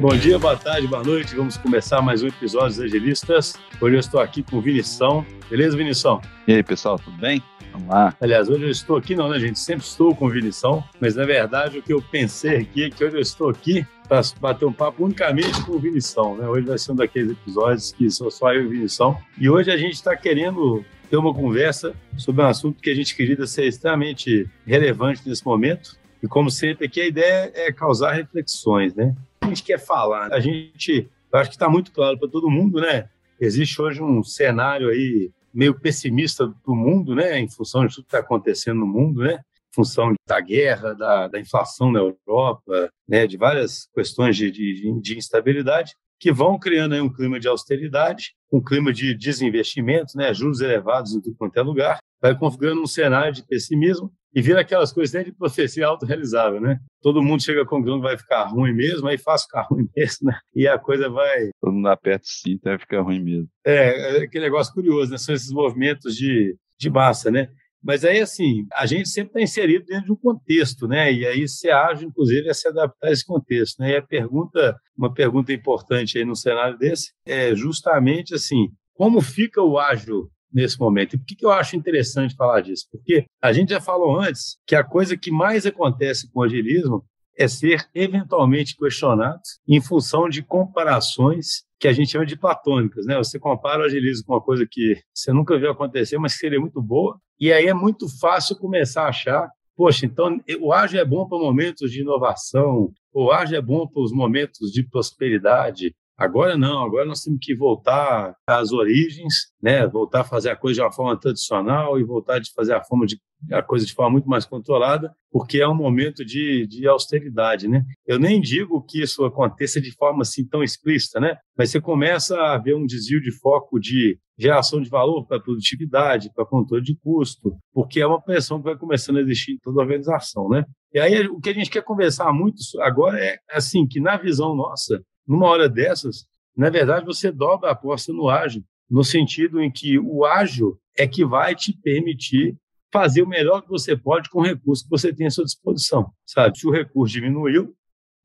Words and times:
Bom 0.00 0.16
dia, 0.16 0.38
boa 0.38 0.56
tarde, 0.56 0.86
boa 0.86 1.02
noite. 1.02 1.34
Vamos 1.34 1.56
começar 1.56 2.00
mais 2.00 2.22
um 2.22 2.28
episódio 2.28 2.68
dos 2.68 2.80
Agilistas. 2.80 3.54
Hoje 3.80 3.96
eu 3.96 3.98
estou 3.98 4.20
aqui 4.20 4.44
com 4.44 4.58
o 4.58 4.60
Vinição. 4.60 5.26
Beleza, 5.50 5.76
Vinição? 5.76 6.20
E 6.46 6.54
aí, 6.54 6.62
pessoal, 6.62 7.00
tudo 7.00 7.16
bem? 7.16 7.42
Vamos 7.72 7.88
lá. 7.88 8.14
Aliás, 8.20 8.48
hoje 8.48 8.62
eu 8.62 8.70
estou 8.70 8.96
aqui, 8.96 9.16
não, 9.16 9.28
né, 9.28 9.40
gente? 9.40 9.58
Sempre 9.58 9.84
estou 9.84 10.14
com 10.14 10.26
o 10.26 10.30
Vinição, 10.30 10.84
mas 11.00 11.16
na 11.16 11.24
verdade 11.24 11.78
o 11.78 11.82
que 11.82 11.92
eu 11.92 12.00
pensei 12.00 12.58
aqui 12.58 12.84
é 12.84 12.90
que 12.90 13.04
hoje 13.04 13.16
eu 13.16 13.20
estou 13.20 13.50
aqui 13.50 13.84
para 14.08 14.20
bater 14.40 14.66
um 14.66 14.72
papo 14.72 15.04
unicamente 15.04 15.60
com 15.64 15.72
o 15.72 15.80
Vinição, 15.80 16.36
né? 16.36 16.46
Hoje 16.46 16.64
vai 16.64 16.78
ser 16.78 16.92
um 16.92 16.96
daqueles 16.96 17.32
episódios 17.32 17.90
que 17.90 18.08
sou 18.08 18.30
só 18.30 18.54
eu 18.54 18.62
e 18.62 18.66
o 18.66 18.70
Vinição. 18.70 19.18
E 19.36 19.50
hoje 19.50 19.68
a 19.68 19.76
gente 19.76 19.94
está 19.94 20.16
querendo 20.16 20.84
ter 21.10 21.16
uma 21.16 21.34
conversa 21.34 21.92
sobre 22.16 22.40
um 22.42 22.46
assunto 22.46 22.80
que 22.80 22.90
a 22.90 22.94
gente 22.94 23.16
queria 23.16 23.44
ser 23.48 23.66
extremamente 23.66 24.48
relevante 24.64 25.28
nesse 25.28 25.44
momento. 25.44 25.98
E 26.22 26.28
como 26.28 26.52
sempre 26.52 26.86
aqui, 26.86 27.00
a 27.00 27.06
ideia 27.06 27.50
é 27.52 27.72
causar 27.72 28.12
reflexões, 28.12 28.94
né? 28.94 29.12
Gente 29.48 29.62
quer 29.62 29.78
falar? 29.78 30.32
A 30.32 30.40
gente, 30.40 31.10
eu 31.32 31.38
acho 31.38 31.50
que 31.50 31.56
está 31.56 31.68
muito 31.68 31.92
claro 31.92 32.18
para 32.18 32.28
todo 32.28 32.50
mundo, 32.50 32.80
né? 32.80 33.08
Existe 33.40 33.80
hoje 33.80 34.02
um 34.02 34.22
cenário 34.22 34.88
aí 34.88 35.30
meio 35.52 35.78
pessimista 35.78 36.46
do 36.46 36.74
mundo, 36.74 37.14
né? 37.14 37.38
Em 37.38 37.48
função 37.48 37.86
de 37.86 37.94
tudo 37.94 38.04
que 38.04 38.08
está 38.08 38.18
acontecendo 38.18 38.80
no 38.80 38.86
mundo, 38.86 39.22
né? 39.22 39.34
Em 39.34 39.74
função 39.74 40.14
da 40.26 40.40
guerra, 40.40 40.94
da, 40.94 41.28
da 41.28 41.40
inflação 41.40 41.90
na 41.92 42.00
Europa, 42.00 42.90
né? 43.08 43.26
De 43.26 43.36
várias 43.36 43.88
questões 43.94 44.36
de, 44.36 44.50
de, 44.50 45.00
de 45.00 45.16
instabilidade 45.16 45.94
que 46.20 46.32
vão 46.32 46.58
criando 46.58 46.94
aí 46.94 47.00
um 47.00 47.12
clima 47.12 47.38
de 47.38 47.46
austeridade, 47.46 48.34
um 48.52 48.60
clima 48.60 48.92
de 48.92 49.14
desinvestimento, 49.14 50.16
né? 50.16 50.34
Juros 50.34 50.60
elevados 50.60 51.14
em 51.14 51.20
tudo 51.20 51.36
quanto 51.36 51.56
é 51.56 51.62
lugar, 51.62 51.98
vai 52.20 52.36
configurando 52.36 52.82
um 52.82 52.86
cenário 52.86 53.32
de 53.32 53.46
pessimismo 53.46 54.12
e 54.34 54.42
vira 54.42 54.60
aquelas 54.60 54.92
coisas 54.92 55.14
né, 55.14 55.24
de 55.24 55.32
profecia 55.32 55.86
autorrealizável, 55.86 56.60
né? 56.60 56.78
Todo 57.00 57.22
mundo 57.22 57.42
chega 57.42 57.62
à 57.62 57.66
conclusão 57.66 57.98
que 57.98 58.06
vai 58.06 58.18
ficar 58.18 58.44
ruim 58.44 58.72
mesmo, 58.72 59.08
aí 59.08 59.18
faz 59.18 59.42
ficar 59.42 59.62
ruim 59.70 59.88
mesmo, 59.96 60.28
né? 60.28 60.38
E 60.54 60.66
a 60.66 60.78
coisa 60.78 61.08
vai... 61.08 61.50
Todo 61.60 61.72
mundo 61.72 61.88
aperta 61.88 62.24
o 62.24 62.28
cinto, 62.28 62.62
vai 62.64 62.78
ficar 62.78 63.00
ruim 63.00 63.22
mesmo. 63.22 63.48
É, 63.64 64.18
é 64.18 64.22
aquele 64.22 64.44
negócio 64.44 64.72
curioso, 64.72 65.10
né? 65.10 65.18
São 65.18 65.34
esses 65.34 65.50
movimentos 65.50 66.14
de, 66.14 66.56
de 66.78 66.90
massa, 66.90 67.30
né? 67.30 67.48
Mas 67.82 68.04
aí, 68.04 68.20
assim, 68.20 68.66
a 68.72 68.86
gente 68.86 69.08
sempre 69.08 69.30
está 69.30 69.40
inserido 69.40 69.86
dentro 69.86 70.06
de 70.06 70.12
um 70.12 70.16
contexto, 70.16 70.88
né? 70.88 71.12
E 71.12 71.26
aí 71.26 71.48
se 71.48 71.70
ágil, 71.70 72.08
inclusive, 72.08 72.50
a 72.50 72.54
se 72.54 72.66
adaptar 72.68 73.08
a 73.08 73.12
esse 73.12 73.24
contexto, 73.24 73.80
né? 73.80 73.92
E 73.92 73.96
a 73.96 74.02
pergunta, 74.02 74.76
uma 74.96 75.12
pergunta 75.12 75.52
importante 75.52 76.18
aí 76.18 76.24
no 76.24 76.34
cenário 76.34 76.76
desse 76.76 77.12
é 77.24 77.54
justamente 77.54 78.34
assim, 78.34 78.68
como 78.94 79.20
fica 79.20 79.62
o 79.62 79.78
ágil 79.78 80.28
nesse 80.52 80.78
momento. 80.78 81.14
E 81.14 81.18
por 81.18 81.26
que, 81.26 81.36
que 81.36 81.44
eu 81.44 81.52
acho 81.52 81.76
interessante 81.76 82.34
falar 82.34 82.60
disso? 82.60 82.86
Porque 82.90 83.26
a 83.42 83.52
gente 83.52 83.70
já 83.70 83.80
falou 83.80 84.18
antes 84.18 84.58
que 84.66 84.74
a 84.74 84.84
coisa 84.84 85.16
que 85.16 85.30
mais 85.30 85.66
acontece 85.66 86.30
com 86.30 86.40
o 86.40 86.44
agilismo 86.44 87.04
é 87.38 87.46
ser 87.46 87.88
eventualmente 87.94 88.76
questionado 88.76 89.40
em 89.66 89.80
função 89.80 90.28
de 90.28 90.42
comparações 90.42 91.62
que 91.78 91.86
a 91.86 91.92
gente 91.92 92.10
chama 92.10 92.26
de 92.26 92.36
platônicas, 92.36 93.06
né? 93.06 93.16
Você 93.16 93.38
compara 93.38 93.82
o 93.82 93.84
agilismo 93.84 94.26
com 94.26 94.32
uma 94.32 94.42
coisa 94.42 94.66
que 94.68 95.00
você 95.14 95.32
nunca 95.32 95.56
viu 95.56 95.70
acontecer, 95.70 96.18
mas 96.18 96.32
que 96.32 96.40
seria 96.40 96.58
muito 96.58 96.82
boa, 96.82 97.16
e 97.38 97.52
aí 97.52 97.66
é 97.66 97.74
muito 97.74 98.08
fácil 98.18 98.56
começar 98.56 99.04
a 99.04 99.08
achar, 99.10 99.48
poxa, 99.76 100.04
então 100.04 100.40
o 100.60 100.72
ágil 100.72 101.00
é 101.00 101.04
bom 101.04 101.28
para 101.28 101.38
momentos 101.38 101.92
de 101.92 102.00
inovação, 102.00 102.90
o 103.12 103.30
ágil 103.30 103.56
é 103.56 103.62
bom 103.62 103.86
para 103.86 104.02
os 104.02 104.10
momentos 104.10 104.72
de 104.72 104.82
prosperidade, 104.82 105.94
Agora 106.18 106.58
não, 106.58 106.82
agora 106.82 107.06
nós 107.06 107.22
temos 107.22 107.38
que 107.40 107.54
voltar 107.54 108.34
às 108.44 108.72
origens, 108.72 109.34
né? 109.62 109.86
voltar 109.86 110.22
a 110.22 110.24
fazer 110.24 110.50
a 110.50 110.56
coisa 110.56 110.80
de 110.80 110.82
uma 110.82 110.92
forma 110.92 111.16
tradicional 111.16 112.00
e 112.00 112.02
voltar 112.02 112.40
a 112.40 112.42
fazer 112.56 112.74
a, 112.74 112.82
forma 112.82 113.06
de, 113.06 113.20
a 113.52 113.62
coisa 113.62 113.86
de 113.86 113.94
forma 113.94 114.10
muito 114.10 114.28
mais 114.28 114.44
controlada, 114.44 115.14
porque 115.30 115.60
é 115.60 115.68
um 115.68 115.76
momento 115.76 116.24
de, 116.24 116.66
de 116.66 116.88
austeridade. 116.88 117.68
Né? 117.68 117.84
Eu 118.04 118.18
nem 118.18 118.40
digo 118.40 118.82
que 118.82 119.00
isso 119.00 119.24
aconteça 119.24 119.80
de 119.80 119.92
forma 119.92 120.22
assim 120.22 120.44
tão 120.44 120.60
explícita, 120.60 121.20
né? 121.20 121.36
mas 121.56 121.70
você 121.70 121.80
começa 121.80 122.36
a 122.36 122.58
ver 122.58 122.74
um 122.74 122.84
desvio 122.84 123.22
de 123.22 123.30
foco 123.30 123.78
de 123.78 124.18
geração 124.36 124.80
de 124.80 124.90
valor 124.90 125.24
para 125.24 125.40
produtividade, 125.40 126.32
para 126.34 126.44
controle 126.44 126.82
de 126.82 126.96
custo, 126.96 127.56
porque 127.72 128.00
é 128.00 128.06
uma 128.06 128.20
pressão 128.20 128.58
que 128.58 128.64
vai 128.64 128.76
começando 128.76 129.18
a 129.18 129.20
existir 129.20 129.52
em 129.52 129.58
toda 129.58 129.80
a 129.80 129.84
organização. 129.84 130.48
Né? 130.48 130.64
E 130.92 130.98
aí 130.98 131.28
o 131.28 131.38
que 131.38 131.50
a 131.50 131.54
gente 131.54 131.70
quer 131.70 131.84
conversar 131.84 132.32
muito 132.32 132.58
agora 132.80 133.20
é 133.24 133.36
assim, 133.52 133.86
que 133.86 134.00
na 134.00 134.16
visão 134.16 134.56
nossa, 134.56 135.00
numa 135.28 135.46
hora 135.46 135.68
dessas, 135.68 136.26
na 136.56 136.70
verdade, 136.70 137.04
você 137.04 137.30
dobra 137.30 137.68
a 137.68 137.72
aposta 137.72 138.12
no 138.12 138.28
ágil, 138.28 138.64
no 138.90 139.04
sentido 139.04 139.60
em 139.60 139.70
que 139.70 139.98
o 139.98 140.24
ágil 140.24 140.80
é 140.96 141.06
que 141.06 141.24
vai 141.24 141.54
te 141.54 141.72
permitir 141.72 142.56
fazer 142.90 143.22
o 143.22 143.28
melhor 143.28 143.60
que 143.60 143.68
você 143.68 143.94
pode 143.94 144.30
com 144.30 144.40
o 144.40 144.44
recurso 144.44 144.84
que 144.84 144.90
você 144.90 145.12
tem 145.12 145.26
à 145.26 145.30
sua 145.30 145.44
disposição, 145.44 146.10
sabe? 146.24 146.58
Se 146.58 146.66
o 146.66 146.72
recurso 146.72 147.12
diminuiu, 147.12 147.74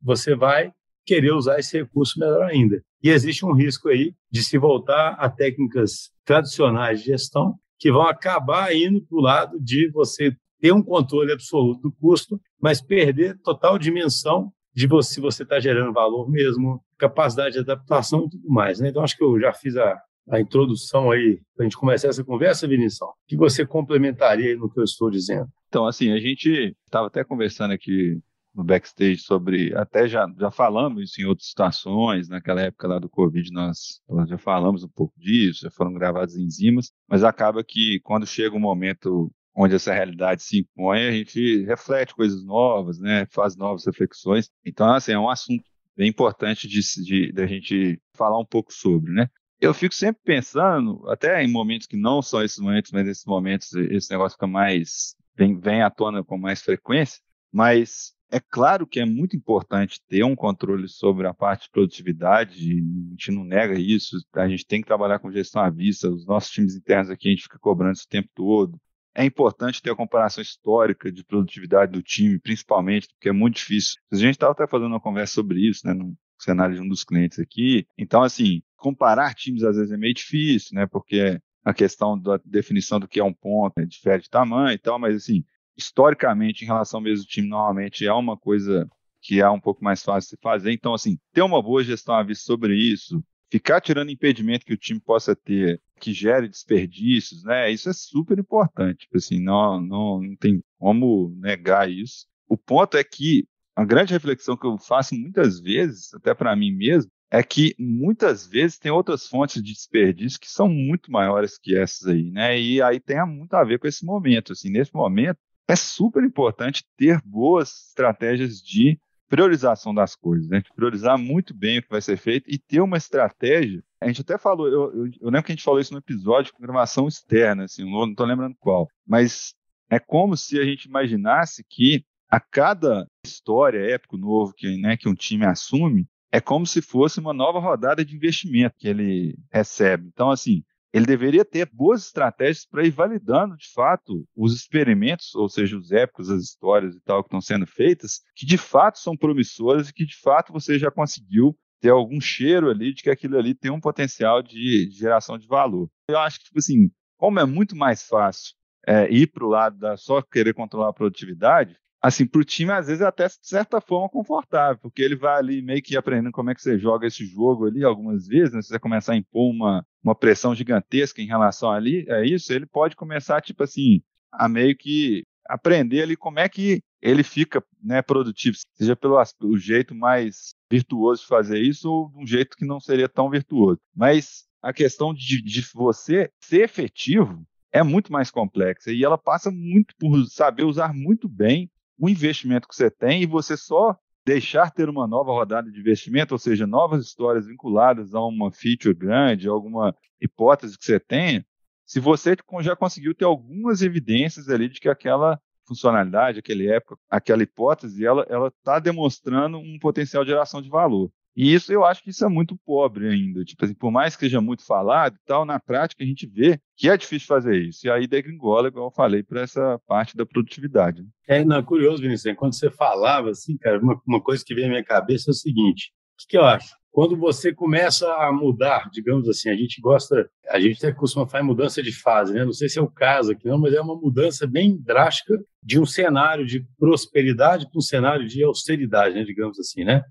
você 0.02 0.36
vai 0.36 0.72
querer 1.06 1.34
usar 1.34 1.59
esse 1.59 1.78
recurso 1.78 2.18
melhor 2.18 2.44
ainda. 2.44 2.81
E 3.03 3.09
existe 3.09 3.46
um 3.46 3.53
risco 3.53 3.90
aí 3.90 4.16
de 4.31 4.42
se 4.42 4.58
voltar 4.58 5.16
a 5.19 5.30
técnicas 5.30 6.12
tradicionais 6.24 7.02
de 7.02 7.08
gestão 7.08 7.59
que 7.78 7.92
vão 7.92 8.03
acabar 8.03 8.74
indo 8.74 9.02
para 9.02 9.18
o 9.18 9.22
lado 9.22 9.59
de 9.59 9.92
você 9.92 10.34
ter 10.62 10.72
um 10.72 10.81
controle 10.81 11.34
absoluto 11.34 11.81
do 11.81 11.92
custo, 11.92 12.40
mas 12.62 12.81
perder 12.81 13.38
total 13.44 13.78
dimensão 13.78 14.53
de 14.74 14.88
você, 14.88 15.16
se 15.16 15.22
você 15.22 15.44
está 15.44 15.60
gerando 15.60 15.94
valor 15.94 16.30
mesmo, 16.30 16.84
capacidade 16.98 17.54
de 17.54 17.60
adaptação 17.60 18.26
e 18.26 18.30
tudo 18.30 18.50
mais. 18.50 18.80
Né? 18.80 18.90
Então, 18.90 19.04
acho 19.04 19.18
que 19.18 19.24
eu 19.24 19.40
já 19.40 19.54
fiz 19.54 19.78
a, 19.78 20.02
a 20.30 20.40
introdução 20.40 21.12
aí 21.12 21.40
para 21.56 21.64
a 21.64 21.70
gente 21.70 21.78
começar 21.78 22.08
essa 22.08 22.24
conversa, 22.24 22.68
Vinição. 22.68 23.10
O 23.10 23.14
que 23.28 23.38
você 23.38 23.66
complementaria 23.66 24.56
no 24.56 24.70
que 24.70 24.80
eu 24.80 24.84
estou 24.84 25.10
dizendo? 25.10 25.48
Então, 25.68 25.86
assim, 25.86 26.12
a 26.12 26.20
gente 26.20 26.76
estava 26.86 27.08
até 27.08 27.24
conversando 27.24 27.72
aqui 27.72 28.20
no 28.54 28.64
backstage 28.64 29.18
sobre, 29.18 29.76
até 29.76 30.08
já, 30.08 30.28
já 30.38 30.52
falamos 30.52 31.04
isso 31.04 31.22
em 31.22 31.26
outras 31.26 31.48
situações, 31.48 32.30
naquela 32.30 32.62
época 32.62 32.88
lá 32.88 33.00
do 33.00 33.10
Covid 33.10 33.52
nós, 33.52 34.00
nós 34.08 34.30
já 34.30 34.38
falamos 34.38 34.84
um 34.84 34.90
pouco 34.90 35.14
disso, 35.18 35.62
já 35.64 35.72
foram 35.72 35.92
gravadas 35.92 36.36
enzimas, 36.36 36.92
mas 37.10 37.24
acaba 37.24 37.64
que 37.64 38.00
quando 38.04 38.28
chega 38.28 38.56
um 38.56 38.60
momento 38.60 39.32
onde 39.56 39.75
essa 39.75 39.94
realidade 39.94 40.41
se 40.41 40.59
impõe, 40.59 41.08
a 41.08 41.12
gente 41.12 41.64
reflete 41.66 42.16
coisas 42.16 42.44
novas, 42.44 43.00
né? 43.00 43.25
Faz 43.30 43.56
novas 43.56 43.86
reflexões. 43.86 44.50
Então, 44.66 44.91
assim, 44.94 45.12
é 45.12 45.19
um 45.19 45.30
assunto 45.30 45.64
bem 45.96 46.09
importante 46.09 46.68
de, 46.68 46.80
de, 47.03 47.31
de 47.31 47.41
a 47.41 47.46
gente 47.46 48.02
falar 48.16 48.40
um 48.40 48.46
pouco 48.46 48.74
sobre, 48.74 49.12
né? 49.12 49.30
Eu 49.62 49.74
fico 49.74 49.94
sempre 49.94 50.22
pensando, 50.25 51.09
até 51.09 51.42
em 51.42 51.50
momentos 51.50 51.88
que 51.88 51.96
não 51.96 52.22
são 52.22 52.44
esses 52.44 52.59
momentos, 52.59 52.92
mas 52.92 53.06
nesses 53.06 53.25
momentos 53.25 53.74
esse 53.74 54.12
negócio 54.12 54.36
fica 54.36 54.47
mais 54.47 55.16
vem, 55.36 55.58
vem 55.58 55.81
à 55.81 55.90
tona 55.90 56.24
com 56.24 56.38
mais 56.38 56.62
frequência. 56.62 57.22
Mas 57.52 58.13
é 58.31 58.40
claro 58.40 58.88
que 58.88 59.00
é 59.00 59.06
muito 59.06 59.36
importante 59.36 60.02
ter 60.08 60.24
um 60.24 60.36
controle 60.36 60.88
sobre 60.90 61.28
a 61.28 61.34
parte 61.34 61.66
de 61.66 61.72
produtividade, 61.72 62.72
a 62.72 63.12
gente 63.12 63.31
não 63.31 63.44
nega 63.44 63.80
isso, 63.80 64.18
a 64.34 64.47
gente 64.50 64.66
tem 64.66 64.81
que 64.81 64.88
trabalhar 64.88 65.19
com 65.19 65.31
gestão 65.31 65.62
à 65.62 65.69
vista, 65.69 66.09
os 66.09 66.25
nossos 66.25 66.52
times 66.52 66.75
internos 66.75 67.12
aqui 67.12 67.28
a 67.28 67.31
gente 67.31 67.44
fica 67.44 67.59
cobrando 67.59 67.94
isso 67.94 68.06
o 68.06 68.09
tempo 68.09 68.30
todo, 68.34 68.81
é 69.16 69.24
importante 69.24 69.81
ter 69.81 69.91
a 69.91 69.96
comparação 69.96 70.41
histórica 70.41 71.12
de 71.12 71.24
produtividade 71.24 71.91
do 71.91 72.01
time, 72.01 72.40
principalmente, 72.40 73.07
porque 73.09 73.29
é 73.29 73.31
muito 73.31 73.56
difícil. 73.56 73.96
A 74.12 74.16
gente 74.16 74.31
estava 74.31 74.53
até 74.53 74.68
fazendo 74.68 74.88
uma 74.88 75.00
conversa 75.00 75.34
sobre 75.34 75.59
isso, 75.59 75.85
né, 75.85 75.94
no 75.94 76.16
cenário 76.40 76.75
de 76.75 76.81
um 76.81 76.88
dos 76.88 77.03
clientes 77.03 77.40
aqui. 77.40 77.85
Então, 77.97 78.24
assim, 78.24 78.62
comparar 78.75 79.34
times 79.34 79.63
às 79.63 79.78
vezes 79.78 79.91
é 79.91 79.97
meio 79.97 80.13
difícil, 80.13 80.75
né, 80.75 80.88
porque 80.88 81.40
a 81.63 81.74
questão 81.74 82.19
da 82.19 82.40
definição 82.44 83.00
do 83.00 83.07
que 83.07 83.19
é 83.19 83.24
um 83.24 83.34
ponto 83.34 83.74
né, 83.78 83.85
difere 83.85 84.22
de 84.22 84.29
tamanho 84.29 84.74
e 84.74 84.78
tal, 84.78 85.00
mas, 85.00 85.16
assim, 85.16 85.44
historicamente, 85.78 86.63
em 86.63 86.68
relação 86.68 87.00
ao 87.00 87.03
mesmo 87.03 87.25
time, 87.25 87.47
normalmente 87.47 88.06
é 88.06 88.13
uma 88.13 88.38
coisa 88.38 88.88
que 89.22 89.40
é 89.40 89.50
um 89.50 89.59
pouco 89.59 89.84
mais 89.84 90.03
fácil 90.03 90.35
de 90.35 90.41
fazer. 90.41 90.72
Então, 90.74 90.94
assim, 90.94 91.18
ter 91.31 91.41
uma 91.41 91.62
boa 91.62 91.84
gestão 91.84 92.13
à 92.16 92.24
vista 92.24 92.44
sobre 92.44 92.75
isso, 92.75 93.24
ficar 93.50 93.80
tirando 93.80 94.12
impedimento 94.12 94.66
que 94.66 94.74
o 94.74 94.78
time 94.78 95.00
possa 95.00 95.35
ter 95.35 95.81
que 96.03 96.12
gere 96.12 96.50
desperdícios, 96.50 97.46
né? 97.46 97.72
Isso 97.72 97.90
é 97.90 97.94
super 97.94 98.38
importante. 98.38 99.06
Tipo 99.06 99.16
assim, 99.16 99.40
não, 99.40 99.80
não, 99.80 100.22
não 100.22 100.36
tem 100.36 100.62
como 100.78 101.34
negar 101.38 101.90
isso. 101.90 102.28
O 102.46 102.58
ponto 102.58 102.97
é 102.97 103.03
que 103.06 103.47
a 103.74 103.86
grande 103.86 104.12
reflexão 104.12 104.58
que 104.58 104.68
eu 104.68 104.78
faço 104.78 105.16
muitas 105.16 105.62
vezes, 105.62 106.13
até 106.13 106.34
para 106.34 106.53
mim 106.58 106.74
mesmo, 106.74 107.10
é 107.31 107.42
que 107.42 107.74
muitas 107.80 108.45
vezes 108.45 108.78
tem 108.78 108.92
outras 108.92 109.25
fontes 109.25 109.63
de 109.63 109.72
desperdício 109.72 110.38
que 110.42 110.51
são 110.51 110.68
muito 110.68 111.10
maiores 111.10 111.57
que 111.57 111.74
essas 111.74 112.06
aí, 112.06 112.30
né? 112.30 112.60
E 112.60 112.81
aí 112.81 113.00
tem 113.00 113.25
muito 113.25 113.54
a 113.54 113.63
ver 113.63 113.80
com 113.80 113.88
esse 113.88 114.06
momento. 114.06 114.51
Assim, 114.51 114.69
nesse 114.69 114.94
momento 114.94 115.38
é 115.69 115.75
super 115.78 116.22
importante 116.22 116.83
ter 116.98 117.22
boas 117.24 117.88
estratégias 117.88 118.62
de 118.62 119.00
priorização 119.33 119.95
das 119.95 120.15
coisas, 120.15 120.47
né? 120.47 120.62
priorizar 120.75 121.18
muito 121.18 121.56
bem 121.56 121.80
o 121.80 121.81
que 121.81 121.89
vai 121.89 122.03
ser 122.03 122.18
feito 122.18 122.47
e 122.47 122.59
ter 122.59 122.81
uma 122.81 122.97
estratégia. 122.97 123.83
A 124.00 124.06
gente 124.06 124.21
até 124.21 124.38
falou, 124.38 124.68
eu, 124.68 124.94
eu, 124.94 125.06
eu 125.21 125.30
lembro 125.31 125.41
que 125.41 125.51
a 125.51 125.56
gente 125.56 125.63
falou 125.63 125.80
isso 125.80 125.91
no 125.91 125.97
episódio 125.97 126.53
com 126.53 126.62
gravação 126.62 127.07
externa, 127.07 127.63
assim, 127.63 127.83
não 127.83 128.12
estou 128.12 128.27
lembrando 128.27 128.56
qual, 128.59 128.88
mas 129.07 129.56
é 129.89 129.97
como 129.97 130.38
se 130.38 130.59
a 130.59 130.63
gente 130.63 130.85
imaginasse 130.85 131.65
que 131.68 132.06
a 132.30 132.39
cada 132.39 133.07
história 133.25 133.80
épico 133.80 134.18
novo 134.18 134.53
que, 134.56 134.77
né, 134.77 134.95
que 134.95 135.09
um 135.09 135.15
time 135.15 135.47
assume, 135.47 136.07
é 136.31 136.39
como 136.39 136.68
se 136.68 136.80
fosse 136.80 137.19
uma 137.19 137.33
nova 137.33 137.59
rodada 137.59 138.06
de 138.06 138.15
investimento 138.15 138.75
que 138.77 138.88
ele 138.88 139.35
recebe. 139.51 140.09
Então, 140.13 140.30
assim, 140.30 140.63
ele 140.94 141.06
deveria 141.06 141.44
ter 141.44 141.68
boas 141.74 142.06
estratégias 142.06 142.66
para 142.66 142.86
ir 142.86 142.92
validando, 142.92 143.57
de 143.57 143.72
fato, 143.74 144.24
os 144.36 144.54
experimentos, 144.54 145.34
ou 145.34 145.50
seja, 145.50 145.75
os 145.75 145.92
épicos, 145.92 146.30
as 146.30 146.44
histórias 146.44 146.95
e 146.95 147.01
tal 147.01 147.24
que 147.24 147.28
estão 147.28 147.42
sendo 147.42 147.66
feitas, 147.66 148.22
que 148.36 148.45
de 148.45 148.57
fato 148.57 149.00
são 149.00 149.18
promissoras 149.18 149.90
e 149.90 149.94
que 149.94 150.06
de 150.06 150.16
fato 150.16 150.54
você 150.54 150.78
já 150.78 150.92
conseguiu 150.92 151.57
ter 151.81 151.90
algum 151.90 152.22
cheiro 152.22 152.69
ali 152.69 152.94
de 152.94 153.01
que 153.01 153.10
aquilo 153.10 153.38
ali 153.38 153.56
tem 153.56 153.72
um 153.72 153.81
potencial 153.81 154.42
de, 154.44 154.88
de 154.88 154.95
geração 154.95 155.38
de 155.38 155.48
valor. 155.48 155.90
Eu 156.07 156.19
acho 156.19 156.38
que, 156.40 156.45
tipo 156.45 156.60
assim, 156.60 156.92
como 157.18 157.40
é 157.40 157.45
muito 157.45 157.75
mais 157.75 158.04
fácil 158.04 158.54
é, 158.88 159.12
ir 159.12 159.27
para 159.27 159.45
o 159.45 159.50
lado 159.50 159.77
da 159.77 159.97
só 159.97 160.21
querer 160.21 160.53
controlar 160.53 160.89
a 160.89 160.94
produtividade, 160.94 161.77
assim, 162.01 162.25
para 162.25 162.41
o 162.41 162.44
time, 162.44 162.71
às 162.71 162.88
vezes, 162.88 163.01
é 163.01 163.06
até 163.06 163.27
de 163.27 163.38
certa 163.41 163.80
forma 163.80 164.09
confortável, 164.09 164.77
porque 164.81 165.01
ele 165.01 165.15
vai 165.15 165.38
ali 165.38 165.62
meio 165.62 165.81
que 165.81 165.95
aprendendo 165.95 166.33
como 166.33 166.50
é 166.50 166.56
que 166.56 166.62
você 166.62 166.77
joga 166.77 167.07
esse 167.07 167.25
jogo 167.25 167.65
ali 167.65 167.83
algumas 167.83 168.27
vezes, 168.27 168.53
né? 168.53 168.62
Se 168.62 168.68
você 168.68 168.80
começar 168.80 169.13
a 169.13 169.15
impor 169.15 169.50
uma, 169.50 169.85
uma 170.03 170.13
pressão 170.13 170.53
gigantesca 170.53 171.21
em 171.21 171.27
relação 171.27 171.71
ali, 171.71 172.06
é 172.09 172.25
isso, 172.25 172.51
ele 172.51 172.65
pode 172.65 172.95
começar, 172.97 173.41
tipo 173.41 173.63
assim, 173.63 174.01
a 174.30 174.50
meio 174.50 174.75
que 174.75 175.24
aprender 175.47 176.01
ali 176.01 176.18
como 176.18 176.39
é 176.39 176.50
que 176.50 176.81
ele 177.01 177.24
fica 177.24 177.63
né, 177.81 178.01
produtivo, 178.01 178.57
seja 178.74 178.95
pelo 178.95 179.57
jeito 179.57 179.94
mais 179.95 180.53
virtuoso 180.71 181.21
de 181.21 181.27
fazer 181.27 181.59
isso 181.59 181.89
ou 181.89 182.09
de 182.09 182.18
um 182.18 182.27
jeito 182.27 182.56
que 182.57 182.65
não 182.65 182.80
seria 182.80 183.09
tão 183.09 183.30
virtuoso. 183.30 183.80
Mas 183.95 184.45
a 184.62 184.74
questão 184.74 185.13
de, 185.13 185.41
de 185.41 185.62
você 185.74 186.30
ser 186.41 186.63
efetivo 186.63 187.45
é 187.74 187.81
muito 187.81 188.14
mais 188.14 188.30
complexa 188.30 188.92
e 188.92 189.04
ela 189.04 189.18
passa 189.18 189.50
muito 189.50 189.96
por 189.98 190.25
saber 190.28 190.64
usar 190.64 190.94
muito 190.94 191.28
bem 191.28 191.70
o 191.98 192.08
investimento 192.08 192.68
que 192.68 192.75
você 192.75 192.90
tem 192.90 193.24
e 193.24 193.25
você 193.25 193.58
só 193.58 193.98
deixar 194.25 194.72
ter 194.72 194.88
uma 194.88 195.08
nova 195.08 195.31
rodada 195.31 195.70
de 195.70 195.80
investimento, 195.80 196.34
ou 196.34 196.40
seja, 196.40 196.66
novas 196.66 197.06
histórias 197.06 197.48
vinculadas 197.48 198.14
a 198.14 198.22
uma 198.22 198.52
feature 198.52 198.94
grande, 198.94 199.50
alguma 199.50 199.94
hipótese 200.22 200.78
que 200.78 200.86
você 200.86 201.00
tenha, 201.00 201.46
se 201.86 202.00
você 202.00 202.36
já 202.62 202.75
conseguiu 202.75 203.14
ter 203.14 203.25
algumas 203.25 203.81
evidências 203.81 204.48
ali 204.50 204.69
de 204.69 204.80
que 204.80 204.88
aquela 204.88 205.40
funcionalidade, 205.68 206.40
aquele 206.40 206.69
época, 206.69 206.98
aquela 207.10 207.44
hipótese, 207.44 208.06
ela 208.06 208.48
está 208.48 208.80
demonstrando 208.80 209.58
um 209.58 209.78
potencial 209.80 210.24
de 210.24 210.30
geração 210.30 210.62
de 210.62 210.69
valor. 210.69 211.12
E 211.35 211.53
isso 211.53 211.74
eu 211.74 211.83
acho 211.83 212.03
que 212.03 212.12
isso 212.12 212.24
é 212.24 212.30
muito 212.30 212.56
pobre 212.65 213.07
ainda. 213.07 213.44
Tipo 213.44 213.65
assim, 213.65 213.74
por 213.74 213.91
mais 213.91 214.15
que 214.15 214.25
seja 214.25 214.39
muito 214.39 214.65
falado 214.65 215.15
e 215.15 215.25
tal, 215.25 215.45
na 215.45 215.59
prática 215.59 216.03
a 216.03 216.07
gente 216.07 216.27
vê 216.27 216.59
que 216.77 216.89
é 216.89 216.95
difícil 216.95 217.27
fazer 217.27 217.59
isso. 217.59 217.88
E 217.88 217.89
aí 217.89 218.07
degringola, 218.07 218.68
igual 218.68 218.88
eu 218.88 218.91
falei, 218.91 219.24
para 219.24 219.41
essa 219.41 219.80
parte 219.88 220.15
da 220.15 220.25
produtividade. 220.25 221.01
Né? 221.01 221.09
É, 221.27 221.45
não, 221.45 221.63
curioso, 221.63 222.01
Vinícius. 222.01 222.35
Quando 222.35 222.53
você 222.53 222.69
falava 222.69 223.31
assim, 223.31 223.57
cara, 223.57 223.80
uma, 223.80 224.00
uma 224.07 224.21
coisa 224.21 224.44
que 224.45 224.53
veio 224.53 224.68
à 224.68 224.69
minha 224.69 224.83
cabeça 224.83 225.30
é 225.30 225.31
o 225.31 225.35
seguinte: 225.35 225.91
o 226.13 226.18
que, 226.19 226.27
que 226.30 226.38
eu 226.38 226.45
acho? 226.45 226.75
Quando 226.91 227.18
você 227.18 227.51
começa 227.51 228.07
a 228.07 228.31
mudar, 228.31 228.88
digamos 228.91 229.27
assim, 229.27 229.50
a 229.50 229.56
gente 229.56 229.81
gosta, 229.81 230.30
a 230.47 230.59
gente 230.59 230.77
até 230.77 230.94
costuma 230.94 231.27
fazer 231.27 231.44
mudança 231.44 231.81
de 231.81 231.91
fase, 231.91 232.33
né? 232.33 232.45
Não 232.45 232.53
sei 232.53 232.69
se 232.69 232.77
é 232.77 232.81
o 232.83 232.88
caso 232.88 233.31
aqui, 233.31 233.47
não, 233.47 233.57
mas 233.57 233.74
é 233.74 233.81
uma 233.81 233.95
mudança 233.95 234.45
bem 234.45 234.77
drástica 234.80 235.33
de 235.63 235.80
um 235.80 235.88
cenário 235.88 236.45
de 236.45 236.63
prosperidade 236.77 237.68
para 237.68 237.80
um 237.80 237.81
cenário 237.81 238.27
de 238.27 238.44
austeridade, 238.44 239.15
né? 239.15 239.24
Digamos 239.24 239.59
assim, 239.59 239.83
né? 239.83 240.03